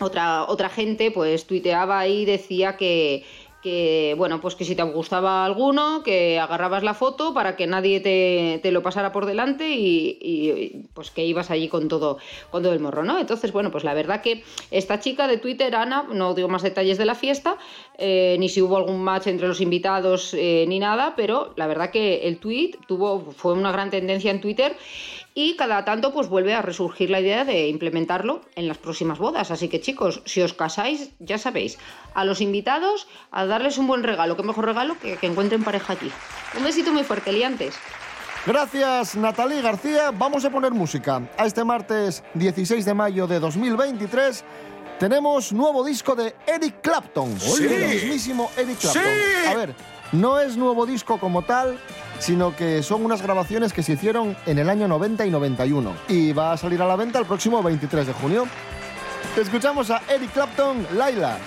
otra, 0.00 0.44
otra 0.44 0.70
gente 0.70 1.10
pues 1.10 1.46
tuiteaba 1.46 2.06
y 2.08 2.24
decía 2.24 2.78
que, 2.78 3.24
que 3.62 4.14
bueno, 4.18 4.40
pues 4.40 4.56
que 4.56 4.64
si 4.64 4.74
te 4.74 4.82
gustaba 4.82 5.44
alguno, 5.44 6.02
que 6.02 6.38
agarrabas 6.38 6.82
la 6.82 6.94
foto 6.94 7.32
para 7.32 7.54
que 7.54 7.66
nadie 7.66 8.00
te, 8.00 8.58
te 8.62 8.72
lo 8.72 8.82
pasara 8.82 9.12
por 9.12 9.24
delante 9.24 9.70
y, 9.70 10.88
pues 10.94 11.10
que 11.10 11.24
ibas 11.24 11.50
allí 11.50 11.68
con 11.68 11.88
todo, 11.88 12.18
con 12.50 12.62
todo 12.62 12.72
el 12.72 12.80
morro, 12.80 13.04
¿no? 13.04 13.18
Entonces, 13.18 13.52
bueno, 13.52 13.70
pues 13.70 13.84
la 13.84 13.94
verdad 13.94 14.20
que 14.20 14.42
esta 14.70 14.98
chica 14.98 15.28
de 15.28 15.38
Twitter, 15.38 15.74
Ana, 15.76 16.06
no 16.12 16.34
digo 16.34 16.48
más 16.48 16.62
detalles 16.62 16.98
de 16.98 17.06
la 17.06 17.14
fiesta, 17.14 17.56
eh, 17.98 18.36
ni 18.40 18.48
si 18.48 18.60
hubo 18.60 18.76
algún 18.76 19.02
match 19.02 19.28
entre 19.28 19.46
los 19.46 19.60
invitados 19.60 20.34
eh, 20.34 20.64
ni 20.66 20.80
nada, 20.80 21.14
pero 21.16 21.54
la 21.56 21.68
verdad 21.68 21.90
que 21.90 22.26
el 22.26 22.38
tweet 22.38 22.72
tuvo, 22.88 23.20
fue 23.20 23.52
una 23.52 23.70
gran 23.70 23.90
tendencia 23.90 24.30
en 24.30 24.40
Twitter 24.40 24.76
y 25.34 25.56
cada 25.56 25.84
tanto 25.84 26.12
pues 26.12 26.28
vuelve 26.28 26.54
a 26.54 26.62
resurgir 26.62 27.08
la 27.10 27.20
idea 27.20 27.44
de 27.44 27.68
implementarlo 27.68 28.42
en 28.54 28.68
las 28.68 28.78
próximas 28.78 29.18
bodas. 29.18 29.50
Así 29.50 29.68
que 29.68 29.80
chicos, 29.80 30.22
si 30.26 30.42
os 30.42 30.52
casáis, 30.52 31.10
ya 31.20 31.38
sabéis, 31.38 31.78
a 32.14 32.24
los 32.24 32.40
invitados 32.40 33.08
a 33.30 33.46
darles 33.46 33.78
un 33.78 33.86
buen 33.86 34.02
regalo. 34.02 34.36
Qué 34.36 34.42
mejor 34.42 34.66
regalo 34.66 34.98
que 35.00 35.12
que 35.22 35.28
encuentren 35.28 35.62
pareja 35.62 35.92
aquí. 35.92 36.10
Un 36.56 36.64
besito 36.64 36.92
muy 36.92 37.04
fuerte, 37.04 37.32
liantes. 37.32 37.76
Gracias, 38.44 39.14
Natalie 39.14 39.62
García. 39.62 40.10
Vamos 40.10 40.44
a 40.44 40.50
poner 40.50 40.72
música. 40.72 41.22
A 41.38 41.46
este 41.46 41.64
martes 41.64 42.24
16 42.34 42.84
de 42.84 42.92
mayo 42.92 43.28
de 43.28 43.38
2023 43.38 44.44
tenemos 44.98 45.52
nuevo 45.52 45.84
disco 45.84 46.16
de 46.16 46.34
Eric 46.46 46.80
Clapton. 46.80 47.38
Sí. 47.38 47.66
El 47.66 47.88
mismísimo 47.88 48.50
Eric 48.56 48.78
Clapton. 48.78 49.02
Sí. 49.02 49.48
A 49.48 49.54
ver, 49.54 49.74
no 50.10 50.40
es 50.40 50.56
nuevo 50.56 50.86
disco 50.86 51.20
como 51.20 51.42
tal, 51.42 51.78
sino 52.18 52.54
que 52.54 52.82
son 52.82 53.04
unas 53.04 53.22
grabaciones 53.22 53.72
que 53.72 53.82
se 53.82 53.92
hicieron 53.92 54.36
en 54.46 54.58
el 54.58 54.68
año 54.68 54.88
90 54.88 55.26
y 55.26 55.30
91. 55.30 55.92
Y 56.08 56.32
va 56.32 56.52
a 56.52 56.56
salir 56.56 56.80
a 56.82 56.86
la 56.86 56.96
venta 56.96 57.18
el 57.18 57.26
próximo 57.26 57.62
23 57.62 58.06
de 58.06 58.12
junio. 58.12 58.46
Escuchamos 59.36 59.90
a 59.90 60.02
Eric 60.08 60.32
Clapton, 60.32 60.86
Laila. 60.94 61.38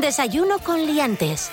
Desayuno 0.00 0.58
con 0.60 0.84
liantes. 0.86 1.50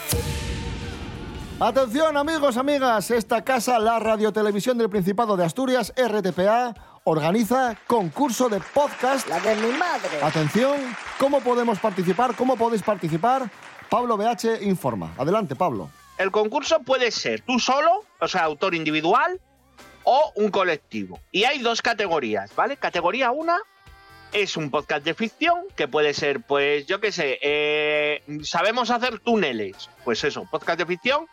Atención 1.59 2.15
amigos, 2.15 2.55
amigas, 2.55 3.11
esta 3.11 3.43
casa, 3.43 3.77
la 3.77 3.99
Radiotelevisión 3.99 4.77
del 4.77 4.89
Principado 4.89 5.35
de 5.35 5.43
Asturias, 5.43 5.93
RTPA, 5.97 6.73
organiza 7.03 7.77
concurso 7.87 8.47
de 8.47 8.61
podcast. 8.73 9.27
La 9.27 9.39
de 9.41 9.55
mi 9.55 9.77
madre. 9.77 10.21
Atención, 10.21 10.77
¿cómo 11.19 11.41
podemos 11.41 11.79
participar? 11.79 12.35
¿Cómo 12.35 12.55
podéis 12.55 12.83
participar? 12.83 13.51
Pablo 13.89 14.15
BH 14.15 14.61
informa. 14.61 15.13
Adelante, 15.17 15.55
Pablo. 15.55 15.89
El 16.17 16.31
concurso 16.31 16.79
puede 16.79 17.11
ser 17.11 17.41
tú 17.41 17.59
solo, 17.59 18.05
o 18.19 18.27
sea, 18.29 18.43
autor 18.43 18.75
individual, 18.75 19.41
o 20.03 20.31
un 20.35 20.51
colectivo. 20.51 21.19
Y 21.33 21.43
hay 21.43 21.59
dos 21.59 21.81
categorías, 21.81 22.55
¿vale? 22.55 22.77
Categoría 22.77 23.31
1 23.31 23.53
es 24.33 24.57
un 24.57 24.69
podcast 24.69 25.03
de 25.03 25.13
ficción, 25.13 25.59
que 25.75 25.87
puede 25.87 26.13
ser, 26.13 26.41
pues, 26.41 26.85
yo 26.85 26.99
qué 26.99 27.11
sé, 27.11 27.39
eh, 27.41 28.23
sabemos 28.43 28.91
hacer 28.91 29.19
túneles, 29.19 29.89
pues 30.03 30.23
eso, 30.23 30.47
podcast 30.49 30.79
de 30.79 30.85
ficción. 30.85 31.27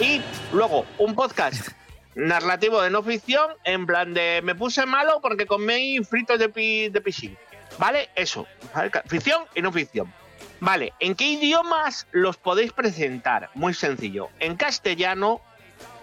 Y 0.00 0.20
luego 0.52 0.84
un 0.98 1.14
podcast 1.14 1.68
narrativo 2.14 2.80
de 2.82 2.90
no 2.90 3.02
ficción, 3.02 3.50
en 3.64 3.86
plan 3.86 4.14
de 4.14 4.40
me 4.42 4.54
puse 4.54 4.86
malo 4.86 5.20
porque 5.22 5.46
comí 5.46 5.98
fritos 6.04 6.38
de, 6.38 6.48
pi, 6.48 6.88
de 6.88 7.00
piscina. 7.00 7.36
¿Vale? 7.78 8.08
Eso, 8.14 8.46
ficción 9.06 9.44
y 9.54 9.62
no 9.62 9.72
ficción. 9.72 10.12
Vale, 10.60 10.94
¿en 11.00 11.14
qué 11.14 11.24
idiomas 11.24 12.06
los 12.12 12.38
podéis 12.38 12.72
presentar? 12.72 13.50
Muy 13.54 13.74
sencillo. 13.74 14.30
En 14.40 14.56
castellano, 14.56 15.42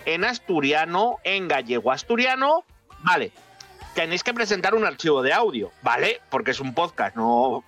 en 0.05 0.23
asturiano, 0.23 1.17
en 1.23 1.47
gallego 1.47 1.91
asturiano. 1.91 2.63
Vale, 2.99 3.31
tenéis 3.93 4.23
que 4.23 4.33
presentar 4.33 4.75
un 4.75 4.85
archivo 4.85 5.21
de 5.21 5.33
audio, 5.33 5.71
¿vale? 5.81 6.21
Porque 6.29 6.51
es 6.51 6.59
un 6.59 6.73
podcast, 6.73 7.15
no. 7.15 7.63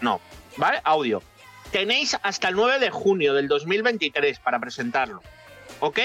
No, 0.00 0.20
¿vale? 0.56 0.80
Audio. 0.84 1.22
Tenéis 1.70 2.16
hasta 2.22 2.48
el 2.48 2.56
9 2.56 2.78
de 2.78 2.90
junio 2.90 3.34
del 3.34 3.48
2023 3.48 4.38
para 4.40 4.58
presentarlo, 4.58 5.22
¿ok? 5.80 5.98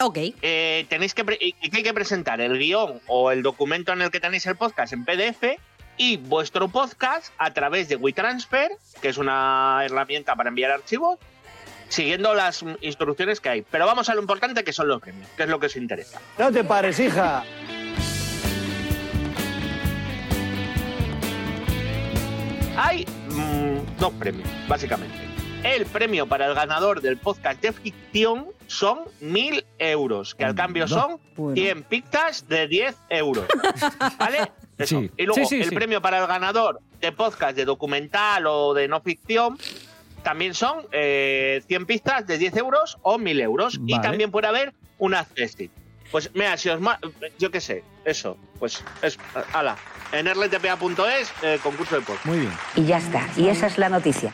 Ok. 0.00 0.18
Eh, 0.42 0.86
tenéis 0.88 1.14
que, 1.14 1.24
y 1.40 1.70
que 1.70 1.76
hay 1.78 1.82
que 1.82 1.94
presentar 1.94 2.40
el 2.40 2.58
guion 2.58 3.00
o 3.06 3.30
el 3.30 3.42
documento 3.42 3.92
en 3.92 4.02
el 4.02 4.10
que 4.10 4.20
tenéis 4.20 4.46
el 4.46 4.56
podcast 4.56 4.92
en 4.92 5.04
PDF 5.04 5.58
y 5.96 6.16
vuestro 6.16 6.68
podcast 6.68 7.32
a 7.38 7.52
través 7.52 7.88
de 7.88 7.96
WeTransfer, 7.96 8.70
que 9.02 9.08
es 9.08 9.18
una 9.18 9.82
herramienta 9.84 10.34
para 10.36 10.48
enviar 10.48 10.70
archivos, 10.70 11.18
siguiendo 11.88 12.34
las 12.34 12.64
instrucciones 12.80 13.40
que 13.40 13.48
hay. 13.50 13.62
Pero 13.62 13.84
vamos 13.84 14.08
a 14.08 14.14
lo 14.14 14.22
importante 14.22 14.64
que 14.64 14.72
son 14.72 14.88
los 14.88 15.00
premios, 15.00 15.28
que 15.36 15.42
es 15.42 15.48
lo 15.48 15.60
que 15.60 15.66
os 15.66 15.76
interesa. 15.76 16.20
No 16.38 16.50
te 16.50 16.64
pares, 16.64 16.98
hija. 16.98 17.44
Hay 22.82 23.04
mm, 23.28 23.98
dos 24.00 24.10
premios, 24.14 24.48
básicamente. 24.66 25.14
El 25.62 25.84
premio 25.84 26.26
para 26.26 26.46
el 26.46 26.54
ganador 26.54 27.02
del 27.02 27.18
podcast 27.18 27.60
de 27.60 27.74
ficción 27.74 28.46
son 28.68 29.00
1.000 29.20 29.66
euros, 29.78 30.34
que 30.34 30.46
al 30.46 30.54
cambio 30.54 30.88
son 30.88 31.20
100 31.36 31.82
pictas 31.82 32.48
de 32.48 32.66
10 32.68 32.96
euros. 33.10 33.44
¿Vale? 34.18 34.50
Eso. 34.78 34.98
Sí. 34.98 35.10
Y 35.18 35.26
luego 35.26 35.42
Sí, 35.42 35.44
sí, 35.44 35.56
el 35.60 35.68
sí. 35.68 35.74
premio 35.74 36.00
para 36.00 36.20
el 36.22 36.26
ganador 36.26 36.80
de 37.02 37.12
podcast 37.12 37.54
de 37.54 37.66
documental 37.66 38.46
o 38.46 38.72
de 38.72 38.88
no 38.88 39.02
ficción 39.02 39.58
también 40.22 40.54
son 40.54 40.86
eh, 40.90 41.62
100 41.66 41.84
pistas 41.84 42.26
de 42.26 42.38
10 42.38 42.56
euros 42.56 42.96
o 43.02 43.18
1.000 43.18 43.42
euros. 43.42 43.78
Y 43.86 44.00
también 44.00 44.30
puede 44.30 44.46
haber 44.46 44.72
un 44.98 45.14
accessit. 45.14 45.70
Pues 46.10 46.30
mira, 46.34 46.56
si 46.56 46.68
os... 46.68 46.80
ma- 46.80 46.98
Yo 47.38 47.50
qué 47.50 47.60
sé, 47.60 47.84
eso. 48.04 48.36
Pues 48.58 48.82
es... 49.02 49.18
Ala, 49.52 49.76
en 50.12 50.26
rtpa.es, 50.26 51.32
eh, 51.42 51.58
concurso 51.62 51.94
de 51.96 52.00
podcast. 52.02 52.26
Muy 52.26 52.40
bien. 52.40 52.52
Y 52.76 52.84
ya 52.84 52.98
está. 52.98 53.28
Y 53.36 53.48
esa 53.48 53.66
es 53.68 53.78
la 53.78 53.88
noticia. 53.88 54.32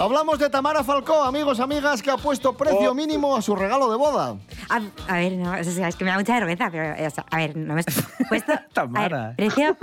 Hablamos 0.00 0.38
de 0.40 0.50
Tamara 0.50 0.82
Falcó, 0.82 1.22
amigos, 1.22 1.60
amigas, 1.60 2.02
que 2.02 2.10
ha 2.10 2.16
puesto 2.16 2.54
precio 2.54 2.92
mínimo 2.92 3.36
a 3.36 3.42
su 3.42 3.54
regalo 3.54 3.88
de 3.90 3.96
boda. 3.96 4.36
A, 4.68 4.80
a 5.12 5.16
ver, 5.18 5.32
no, 5.32 5.54
es, 5.54 5.66
es 5.66 5.96
que 5.96 6.04
me 6.04 6.10
da 6.10 6.18
mucha 6.18 6.34
vergüenza, 6.34 6.70
pero, 6.70 6.92
o 7.06 7.10
sea, 7.10 7.24
a 7.30 7.36
ver, 7.36 7.56
no 7.56 7.74
me 7.74 7.80
has 7.80 7.86
puesto... 8.28 8.52
Tamara. 8.72 9.34
Ver, 9.36 9.36
precio, 9.36 9.76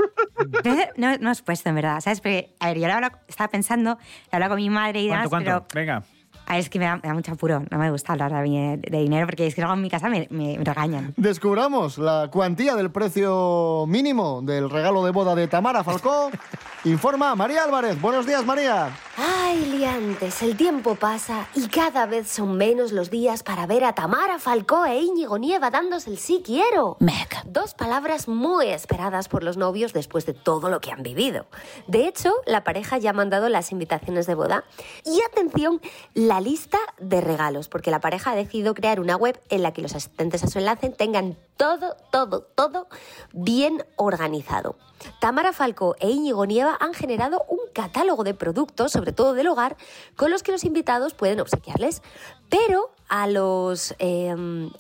precio 0.63 0.85
no, 0.97 1.17
no 1.17 1.29
has 1.29 1.41
puesto, 1.41 1.69
en 1.69 1.75
verdad, 1.75 1.99
¿sabes? 2.01 2.21
Porque, 2.21 2.55
a 2.59 2.67
ver, 2.67 2.77
yo 2.79 2.85
ahora 2.85 3.07
hablo- 3.07 3.19
estaba 3.27 3.49
pensando, 3.49 3.97
he 4.31 4.35
hablado 4.35 4.51
con 4.51 4.57
mi 4.61 4.69
madre 4.69 5.01
y 5.01 5.07
demás, 5.07 5.27
¿Cuánto, 5.29 5.49
cuánto? 5.51 5.67
pero... 5.71 5.81
Venga. 5.85 6.03
A 6.45 6.53
ver, 6.53 6.61
es 6.61 6.69
que 6.71 6.79
me 6.79 6.85
da, 6.85 6.95
me 6.95 7.01
da 7.03 7.13
mucho 7.13 7.31
apuro, 7.31 7.63
no 7.69 7.77
me 7.77 7.91
gusta 7.91 8.13
hablar 8.13 8.31
de, 8.31 8.77
de 8.81 8.97
dinero, 8.99 9.27
porque 9.27 9.45
es 9.45 9.53
que 9.53 9.61
luego 9.61 9.75
en 9.75 9.81
mi 9.83 9.89
casa 9.89 10.09
me, 10.09 10.27
me- 10.31 10.57
me 10.57 10.63
regañan. 10.63 11.13
Descubramos 11.15 11.99
la 11.99 12.29
cuantía 12.31 12.75
del 12.75 12.89
precio 12.89 13.85
mínimo 13.87 14.41
del 14.41 14.67
regalo 14.69 15.05
de 15.05 15.11
boda 15.11 15.35
de 15.35 15.47
Tamara 15.47 15.83
Falcó. 15.83 16.31
Informa 16.85 17.35
María 17.35 17.63
Álvarez. 17.65 18.01
Buenos 18.01 18.25
días, 18.25 18.43
María. 18.45 18.89
Ay, 19.21 19.65
liantes, 19.65 20.41
el 20.43 20.55
tiempo 20.55 20.95
pasa 20.95 21.49
y 21.53 21.67
cada 21.67 22.05
vez 22.05 22.29
son 22.29 22.55
menos 22.55 22.93
los 22.93 23.09
días 23.09 23.43
para 23.43 23.67
ver 23.67 23.83
a 23.83 23.93
Tamara 23.93 24.39
Falcó 24.39 24.85
e 24.85 25.01
Íñigo 25.01 25.37
Nieva 25.37 25.69
dándose 25.69 26.09
el 26.09 26.17
sí 26.17 26.41
quiero. 26.45 26.95
Dos 27.43 27.73
palabras 27.73 28.29
muy 28.29 28.67
esperadas 28.67 29.27
por 29.27 29.43
los 29.43 29.57
novios 29.57 29.91
después 29.91 30.25
de 30.25 30.33
todo 30.33 30.69
lo 30.69 30.79
que 30.79 30.93
han 30.93 31.03
vivido. 31.03 31.47
De 31.87 32.07
hecho, 32.07 32.31
la 32.45 32.63
pareja 32.63 32.97
ya 32.97 33.09
ha 33.09 33.13
mandado 33.13 33.49
las 33.49 33.73
invitaciones 33.73 34.25
de 34.25 34.35
boda. 34.35 34.63
Y 35.03 35.19
atención, 35.23 35.81
la 36.13 36.39
lista 36.39 36.77
de 36.97 37.19
regalos, 37.19 37.67
porque 37.67 37.91
la 37.91 37.99
pareja 37.99 38.31
ha 38.31 38.35
decidido 38.35 38.73
crear 38.73 39.01
una 39.01 39.17
web 39.17 39.41
en 39.49 39.63
la 39.63 39.73
que 39.73 39.81
los 39.81 39.95
asistentes 39.95 40.45
a 40.45 40.47
su 40.47 40.59
enlace 40.59 40.91
tengan 40.91 41.37
todo, 41.57 41.97
todo, 42.09 42.43
todo 42.55 42.87
bien 43.33 43.83
organizado. 43.97 44.77
Tamara 45.19 45.53
Falco 45.53 45.95
e 45.99 46.09
Íñigo 46.09 46.45
Nieva 46.45 46.77
han 46.79 46.93
generado 46.93 47.43
un 47.49 47.59
catálogo 47.71 48.23
de 48.23 48.33
productos, 48.33 48.91
sobre 48.91 49.11
todo 49.11 49.33
del 49.33 49.47
hogar, 49.47 49.77
con 50.15 50.31
los 50.31 50.43
que 50.43 50.51
los 50.51 50.63
invitados 50.63 51.13
pueden 51.13 51.39
obsequiarles. 51.39 52.01
Pero 52.49 52.91
a 53.09 53.27
los 53.27 53.95
eh, 53.99 54.35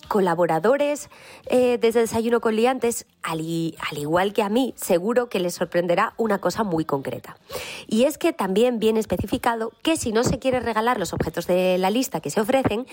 colaboradores 0.07 1.09
eh, 1.47 1.77
desde 1.79 2.01
Desayuno 2.01 2.41
con 2.41 2.55
Liantes, 2.55 3.05
al, 3.23 3.39
al 3.39 3.97
igual 3.97 4.33
que 4.33 4.43
a 4.43 4.49
mí, 4.49 4.73
seguro 4.77 5.29
que 5.29 5.39
les 5.39 5.55
sorprenderá 5.55 6.13
una 6.17 6.39
cosa 6.39 6.63
muy 6.63 6.85
concreta. 6.85 7.37
Y 7.87 8.03
es 8.03 8.17
que 8.17 8.31
también 8.31 8.79
viene 8.79 8.99
especificado 8.99 9.71
que 9.81 9.97
si 9.97 10.11
no 10.11 10.23
se 10.23 10.39
quiere 10.39 10.59
regalar 10.59 10.99
los 10.99 11.13
objetos 11.13 11.47
de 11.47 11.77
la 11.77 11.89
lista 11.89 12.21
que 12.21 12.29
se 12.29 12.39
ofrecen, 12.39 12.85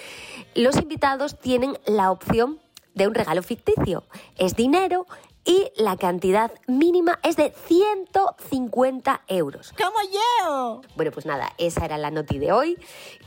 los 0.55 0.77
invitados 0.77 1.39
tienen 1.39 1.79
la 1.87 2.11
opción 2.11 2.59
de 2.95 3.07
un 3.07 3.15
regalo 3.15 3.43
ficticio. 3.43 4.05
Es 4.37 4.57
dinero 4.57 5.07
y 5.47 5.71
la 5.77 5.97
cantidad 5.97 6.51
mínima 6.67 7.19
es 7.23 7.37
de 7.37 7.55
150 7.67 9.23
euros. 9.29 9.73
¡Como 9.79 9.97
yo! 10.13 10.83
Bueno, 10.97 11.13
pues 11.13 11.25
nada, 11.25 11.53
esa 11.57 11.85
era 11.85 11.97
la 11.97 12.11
noti 12.11 12.39
de 12.39 12.53
hoy, 12.53 12.77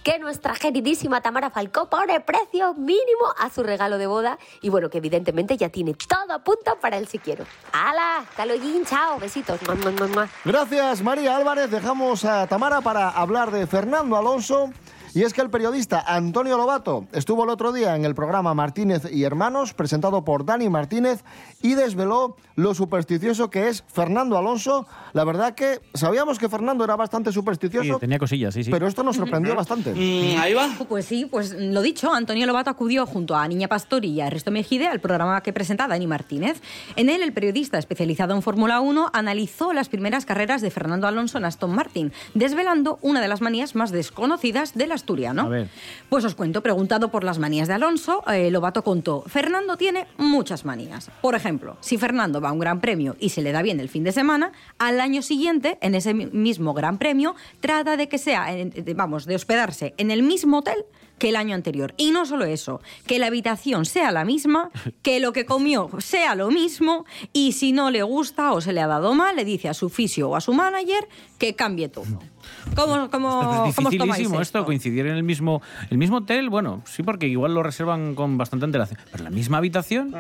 que 0.04 0.20
nuestra 0.20 0.54
queridísima 0.54 1.22
Tamara 1.22 1.50
Falcó 1.50 1.90
pone 1.90 2.20
precio 2.20 2.74
mínimo 2.74 3.34
a 3.38 3.50
su 3.50 3.64
regalo 3.64 3.98
de 3.98 4.08
boda 4.08 4.38
y 4.62 4.70
bueno, 4.70 4.90
que 4.90 4.98
evidentemente 4.98 5.58
ya 5.58 5.70
tiene 5.70 5.94
todo 5.94 6.34
a 6.34 6.40
punto 6.44 6.78
para 6.82 6.98
el 6.98 7.08
si 7.08 7.20
quiero. 7.20 7.46
¡Hala! 7.72 8.26
¡Caloyín! 8.36 8.86
¡Chao! 8.86 9.18
Besitos. 9.18 9.62
Mua, 9.64 9.76
mua, 9.76 9.92
mua, 9.92 10.08
mua. 10.08 10.30
Gracias, 10.44 11.02
María 11.02 11.38
Álvarez. 11.38 11.72
Dejamos 11.72 12.26
a 12.26 12.48
Tamara 12.48 12.82
para 12.82 13.10
hablar 13.10 13.52
de 13.52 13.66
Fernando 13.66 14.18
Alonso. 14.18 14.72
Y 15.16 15.24
es 15.24 15.34
que 15.34 15.42
el 15.42 15.50
periodista 15.50 16.04
Antonio 16.08 16.58
Lobato 16.58 17.08
estuvo 17.14 17.44
el 17.44 17.50
otro 17.50 17.72
día 17.72 17.96
en 17.96 18.06
el 18.06 18.14
programa 18.16 18.54
Martínez 18.54 19.04
y 19.12 19.24
Hermanos, 19.24 19.74
presentado 19.74 20.24
por 20.24 20.46
Dani 20.46 20.70
Martínez, 20.70 21.24
y 21.62 21.74
desveló 21.76 22.36
lo 22.56 22.74
supersticioso 22.76 23.50
que 23.50 23.68
es 23.70 23.84
Fernando 23.88 24.38
Alonso. 24.38 24.86
La 25.14 25.24
verdad 25.24 25.56
que 25.56 25.80
sabíamos 25.94 26.38
que 26.40 26.48
Fernando 26.50 26.84
era 26.84 26.96
bastante 26.96 27.32
Sí, 27.32 27.34
supersticioso, 27.36 28.00
tenía 28.00 28.18
cosillas, 28.20 28.54
sí, 28.54 28.64
sí. 28.64 28.72
pero 28.72 28.88
esto 28.88 29.04
nos 29.04 29.16
sorprendió 29.16 29.56
bastante. 29.56 29.92
ahí 30.40 30.54
va. 30.54 30.70
Pues 30.88 31.06
sí, 31.06 31.26
pues 31.26 31.54
lo 31.54 31.82
dicho, 31.82 32.14
Antonio 32.14 32.46
Lobato 32.46 32.70
acudió 32.70 33.06
junto 33.06 33.36
a 33.36 33.48
Niña 33.48 33.68
Pastori 33.68 34.10
y 34.10 34.22
a 34.22 34.28
Ernesto 34.28 34.52
Mejide 34.52 34.88
al 34.88 35.00
programa 35.00 35.42
que 35.42 35.54
presenta 35.54 35.88
Dani 35.88 36.08
Martínez. 36.08 36.62
En 36.96 37.10
él, 37.10 37.22
el 37.24 37.34
periodista 37.34 37.78
especializado 37.78 38.36
en 38.36 38.42
Fórmula 38.42 38.80
1 38.80 39.10
analizó 39.14 39.74
las 39.74 39.90
primeras 39.90 40.26
carreras 40.26 40.62
de 40.62 40.72
Fernando 40.72 41.08
Alonso 41.08 41.38
en 41.38 41.46
Aston 41.46 41.74
Martin, 41.74 42.12
desvelando 42.34 43.00
una 43.02 43.22
de 43.22 43.28
las 43.28 43.42
manías 43.42 43.76
más 43.76 43.92
desconocidas 43.92 44.74
del 44.76 44.92
asturiano. 45.00 45.44
A 45.44 45.50
ver. 45.50 45.68
Pues 46.10 46.24
os 46.26 46.36
cuento, 46.36 46.62
preguntado 46.62 47.10
por 47.10 47.24
las 47.24 47.40
manías 47.40 47.68
de 47.68 47.74
Alonso, 47.74 48.24
eh, 48.32 48.52
Lobato 48.52 48.84
contó, 48.84 49.24
Fernando 49.28 49.78
tiene 49.78 50.08
muchas 50.18 50.66
manías. 50.66 51.10
Por 51.22 51.36
ejemplo, 51.36 51.78
si 51.80 51.98
Fernando 51.98 52.42
va 52.42 52.50
a 52.50 52.52
un 52.52 52.60
gran 52.60 52.80
premio 52.82 53.16
y 53.20 53.30
se 53.30 53.42
le 53.42 53.52
da 53.52 53.62
bien 53.62 53.80
el 53.80 53.90
fin 53.90 54.04
de 54.04 54.12
semana, 54.12 54.52
al 54.78 55.00
año 55.00 55.22
siguiente, 55.22 55.78
en 55.82 55.96
ese 55.96 56.14
mi- 56.14 56.28
mismo 56.28 56.74
gran 56.74 56.98
premio, 56.98 57.36
trata 57.60 57.98
de 57.98 58.08
que 58.10 58.18
sea, 58.18 58.48
vamos, 58.96 59.26
de 59.26 59.36
hospedarse 59.36 59.94
en 59.98 60.12
el 60.12 60.22
mismo 60.24 60.60
hotel 60.60 60.84
que 61.20 61.30
el 61.30 61.36
año 61.36 61.56
anterior. 61.56 61.94
Y 61.98 62.12
no 62.12 62.26
solo 62.26 62.46
eso, 62.46 62.82
que 63.06 63.20
la 63.20 63.28
habitación 63.28 63.86
sea 63.86 64.12
la 64.12 64.26
misma, 64.26 64.72
que 65.02 65.20
lo 65.20 65.34
que 65.34 65.46
comió 65.46 65.90
sea 66.00 66.36
lo 66.36 66.50
mismo, 66.50 67.06
y 67.34 67.52
si 67.52 67.72
no 67.72 67.92
le 67.92 68.02
gusta 68.04 68.54
o 68.54 68.62
se 68.62 68.74
le 68.74 68.82
ha 68.82 68.88
dado 68.88 69.14
mal, 69.14 69.36
le 69.36 69.46
dice 69.46 69.70
a 69.70 69.74
su 69.74 69.90
fisio 69.90 70.30
o 70.30 70.36
a 70.36 70.42
su 70.42 70.54
manager 70.54 71.08
que 71.38 71.56
cambie 71.56 71.90
todo. 71.90 72.20
¿Cómo, 72.76 73.10
cómo, 73.10 73.66
Es 73.68 73.76
cómo 73.76 73.90
os 73.90 73.98
tomáis 73.98 74.18
dificilísimo 74.20 74.42
esto, 74.42 74.66
coincidir 74.66 75.08
en 75.08 75.16
el 75.16 75.24
mismo, 75.24 75.62
el 75.90 75.98
mismo 75.98 76.18
hotel, 76.18 76.50
bueno, 76.50 76.82
sí, 76.86 77.04
porque 77.04 77.28
igual 77.28 77.54
lo 77.54 77.64
reservan 77.64 78.16
con 78.16 78.38
bastante 78.38 78.66
antelación. 78.66 79.00
Pero 79.12 79.24
la 79.24 79.30
misma 79.30 79.58
habitación 79.58 80.14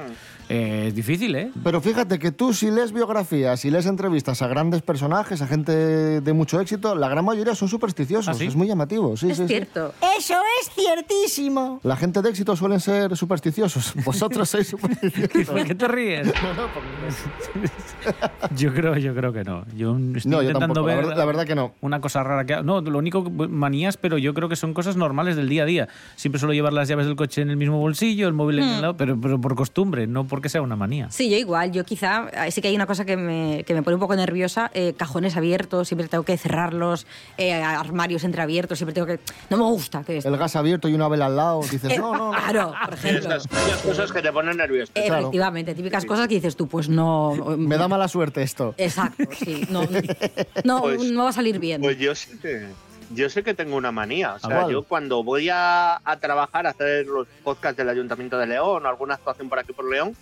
eh, 0.49 0.85
es 0.87 0.95
difícil, 0.95 1.35
¿eh? 1.35 1.51
Pero 1.63 1.81
fíjate 1.81 2.19
que 2.19 2.31
tú 2.31 2.53
si 2.53 2.71
lees 2.71 2.91
biografías, 2.91 3.59
si 3.59 3.69
lees 3.69 3.85
entrevistas 3.85 4.41
a 4.41 4.47
grandes 4.47 4.81
personajes, 4.81 5.41
a 5.41 5.47
gente 5.47 6.21
de 6.21 6.33
mucho 6.33 6.59
éxito, 6.59 6.95
la 6.95 7.09
gran 7.09 7.25
mayoría 7.25 7.55
son 7.55 7.69
supersticiosos. 7.69 8.27
¿Ah, 8.29 8.33
sí? 8.33 8.45
Es 8.45 8.55
muy 8.55 8.67
llamativo, 8.67 9.15
sí, 9.17 9.33
sí, 9.35 9.47
sí. 9.47 9.55
Eso 9.55 10.41
es 10.61 10.69
ciertísimo. 10.93 11.79
La 11.83 11.95
gente 11.95 12.21
de 12.21 12.29
éxito 12.29 12.55
suelen 12.55 12.79
ser 12.79 13.15
supersticiosos. 13.15 13.93
Vosotros 14.05 14.49
sois 14.49 14.67
supersticiosos. 14.67 15.47
¿Por 15.47 15.63
qué 15.65 15.75
te 15.75 15.87
ríes? 15.87 16.27
Yo 18.55 18.73
creo, 18.73 18.95
yo 18.97 19.13
creo 19.13 19.33
que 19.33 19.43
no. 19.43 19.65
Yo 19.75 19.95
estoy 20.15 20.31
No, 20.31 20.41
yo 20.41 20.49
intentando 20.51 20.81
la 20.81 20.87
ver 20.87 20.95
verdad- 20.97 21.17
la 21.17 21.25
verdad 21.25 21.45
que 21.45 21.55
no. 21.55 21.73
Una 21.81 21.99
cosa 22.01 22.23
rara 22.23 22.45
que 22.45 22.61
no, 22.63 22.81
lo 22.81 22.97
único 22.97 23.23
que- 23.23 23.29
manías, 23.47 23.97
pero 23.97 24.17
yo 24.17 24.33
creo 24.33 24.49
que 24.49 24.55
son 24.55 24.73
cosas 24.73 24.95
normales 24.95 25.35
del 25.35 25.49
día 25.49 25.63
a 25.63 25.65
día. 25.65 25.87
Siempre 26.15 26.39
suelo 26.39 26.53
llevar 26.53 26.73
las 26.73 26.87
llaves 26.87 27.05
del 27.05 27.15
coche 27.15 27.41
en 27.41 27.49
el 27.49 27.57
mismo 27.57 27.79
bolsillo, 27.79 28.27
el 28.27 28.33
móvil 28.33 28.59
en 28.59 28.65
Hmm. 28.65 28.75
el 28.75 28.81
lado, 28.81 28.97
pero, 28.97 29.19
pero 29.19 29.39
por 29.41 29.55
costumbre, 29.55 30.07
no 30.07 30.25
porque 30.25 30.49
sea 30.49 30.61
una 30.61 30.75
manía. 30.75 31.09
Sí, 31.11 31.29
yo 31.29 31.37
igual. 31.37 31.71
Yo 31.71 31.83
quizá, 31.83 32.27
sí 32.51 32.61
que 32.61 32.69
hay 32.69 32.75
una 32.75 32.85
cosa 32.87 33.05
que 33.05 33.17
me, 33.17 33.63
que 33.65 33.73
me 33.73 33.83
pone 33.83 33.95
un 33.95 34.01
poco 34.01 34.15
nerviosa, 34.15 34.71
eh, 34.73 34.93
cajones 34.97 35.35
abiertos, 35.35 35.87
siempre 35.87 36.07
tengo 36.07 36.23
que 36.23 36.37
cerrarlos, 36.37 37.05
eh, 37.37 37.53
armarios 37.53 38.23
entreabiertos, 38.23 38.77
siempre 38.77 38.93
tengo 38.93 39.07
que... 39.07 39.19
No 39.49 39.57
me 39.57 39.63
gusta 39.63 40.03
que 40.03 40.19
El 40.19 40.37
gas 40.37 40.55
abierto 40.55 40.78
y 40.87 40.93
una 40.93 41.07
vela 41.07 41.25
al 41.25 41.35
lado. 41.35 41.61
Dices, 41.61 41.91
Eh, 41.91 41.97
no, 41.97 42.15
no, 42.15 42.31
no. 42.31 42.37
Claro, 42.37 42.73
por 42.85 42.93
ejemplo. 42.93 43.35
Esas, 43.35 43.47
cosas 43.83 44.11
que 44.11 44.21
te 44.21 44.31
ponen 44.31 44.57
nervioso. 44.57 44.91
Efectivamente, 44.95 45.75
típicas 45.75 46.05
cosas 46.05 46.27
que 46.27 46.35
dices 46.35 46.55
tú, 46.55 46.67
pues 46.67 46.87
no... 46.89 47.33
Me 47.57 47.77
da 47.77 47.87
mala 47.87 48.07
suerte 48.07 48.41
esto. 48.41 48.73
Exacto, 48.77 49.23
sí. 49.37 49.67
No, 49.69 49.81
no, 50.63 50.81
Pues- 50.81 51.03
no 51.11 51.23
va 51.23 51.29
a 51.29 51.33
salir 51.33 51.59
bien. 51.59 51.81
Pues 51.81 51.97
yo 51.97 52.15
sé 52.15 52.37
que, 52.39 52.67
yo 53.13 53.29
sé 53.29 53.43
que 53.43 53.53
tengo 53.53 53.75
una 53.75 53.91
manía. 53.91 54.35
O 54.35 54.39
sea, 54.39 54.61
¿cuál? 54.61 54.71
yo 54.71 54.83
cuando 54.83 55.23
voy 55.23 55.49
a, 55.49 55.99
a 56.03 56.19
trabajar, 56.19 56.67
a 56.67 56.69
hacer 56.71 57.05
los 57.07 57.27
podcasts 57.43 57.77
del 57.77 57.89
Ayuntamiento 57.89 58.37
de 58.37 58.47
León 58.47 58.85
o 58.85 58.89
alguna 58.89 59.15
actuación 59.15 59.49
por 59.49 59.59
aquí 59.59 59.73
por 59.73 59.89
León, 59.89 60.15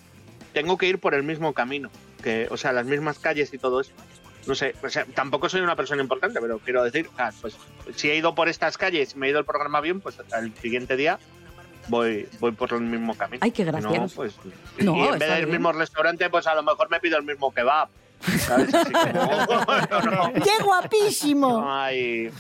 tengo 0.54 0.78
que 0.78 0.88
ir 0.88 1.00
por 1.00 1.14
el 1.14 1.24
mismo 1.24 1.54
camino. 1.54 1.90
Que, 2.24 2.48
o 2.50 2.58
sea, 2.58 2.72
las 2.72 2.86
mismas 2.86 3.20
calles 3.20 3.54
y 3.54 3.58
todo 3.58 3.82
eso. 3.82 3.92
No 4.48 4.56
sé, 4.56 4.74
o 4.82 4.90
sea, 4.90 5.06
tampoco 5.14 5.50
soy 5.50 5.62
una 5.62 5.76
persona 5.76 6.02
importante, 6.02 6.40
pero 6.40 6.60
quiero 6.60 6.84
decir, 6.84 7.10
o 7.14 7.16
sea, 7.16 7.34
pues 7.42 7.58
si 7.96 8.10
he 8.10 8.16
ido 8.16 8.34
por 8.34 8.48
estas 8.48 8.78
calles 8.78 9.16
me 9.16 9.28
ha 9.28 9.30
ido 9.30 9.40
el 9.40 9.46
programa 9.46 9.82
bien, 9.82 10.00
pues 10.00 10.18
al 10.32 10.54
siguiente 10.56 10.96
día 10.96 11.20
voy, 11.90 12.28
voy 12.40 12.52
por 12.54 12.72
el 12.74 12.82
mismo 12.82 13.16
camino. 13.16 13.40
Ay, 13.42 13.52
qué 13.52 13.66
No, 13.66 13.72
gracioso. 13.74 14.16
pues, 14.16 14.36
No, 14.80 14.96
y 14.96 15.08
en 15.08 15.20
vez 15.20 15.30
del 15.30 15.48
mismo 15.48 15.72
restaurante, 15.74 16.30
pues 16.30 16.48
a 16.48 16.56
lo 16.56 16.64
mejor 16.64 16.90
me 16.90 17.00
pido 17.00 17.18
el 17.18 17.24
mismo 17.24 17.54
kebab. 17.54 17.90
¿Sabes? 18.40 18.74
Así 18.74 18.92
como- 18.92 20.34
¡Qué 20.34 20.64
guapísimo! 20.64 21.66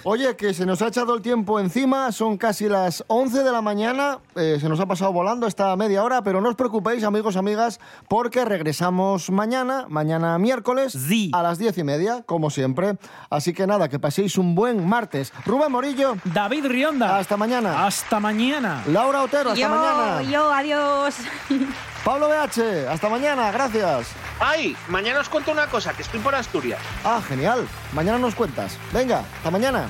Oye, 0.04 0.36
que 0.36 0.54
se 0.54 0.66
nos 0.66 0.82
ha 0.82 0.88
echado 0.88 1.16
el 1.16 1.22
tiempo 1.22 1.60
encima, 1.60 2.12
son 2.12 2.38
casi 2.38 2.68
las 2.70 3.04
11 3.08 3.44
de 3.44 3.52
la 3.52 3.62
mañana, 3.62 4.20
eh, 4.36 4.58
se 4.60 4.70
nos 4.70 4.80
ha 4.80 4.86
pasado 4.86 5.12
volando 5.14 5.48
esta 5.48 5.76
media 5.76 6.04
hora, 6.04 6.22
pero 6.22 6.42
no 6.42 6.50
os 6.50 6.56
preocupéis, 6.56 7.04
amigos, 7.04 7.36
amigas, 7.38 7.80
porque 8.08 8.46
regresamos 8.46 9.30
mañana, 9.30 9.86
mañana 9.90 10.38
miércoles, 10.38 10.98
a 11.34 11.44
las 11.44 11.58
10 11.58 11.78
y 11.80 11.84
media, 11.84 12.24
como 12.26 12.50
siempre. 12.50 12.98
Así 13.30 13.54
que 13.54 13.66
nada, 13.68 13.90
que 13.90 14.00
paséis 14.00 14.38
un 14.38 14.56
buen 14.56 14.88
martes. 14.88 15.32
Rubén 15.46 15.72
Morillo. 15.72 16.16
David 16.26 16.66
Rionda. 16.68 17.18
Hasta 17.18 17.38
mañana. 17.38 17.86
Hasta 17.86 18.20
mañana. 18.20 18.84
Laura 18.88 19.22
Otero, 19.24 19.52
hasta 19.52 19.62
yo, 19.62 19.70
mañana. 19.70 20.22
yo, 20.24 20.52
adiós. 20.52 21.16
Pablo 22.08 22.30
BH, 22.30 22.88
hasta 22.88 23.10
mañana, 23.10 23.52
gracias. 23.52 24.08
Ay, 24.40 24.78
mañana 24.88 25.20
os 25.20 25.28
cuento 25.28 25.52
una 25.52 25.68
cosa, 25.68 25.92
que 25.92 26.04
estoy 26.04 26.22
por 26.22 26.34
Asturias. 26.34 26.80
Ah, 27.04 27.22
genial. 27.28 27.68
Mañana 27.92 28.18
nos 28.18 28.34
cuentas. 28.34 28.78
Venga, 28.94 29.26
hasta 29.36 29.52
mañana. 29.52 29.90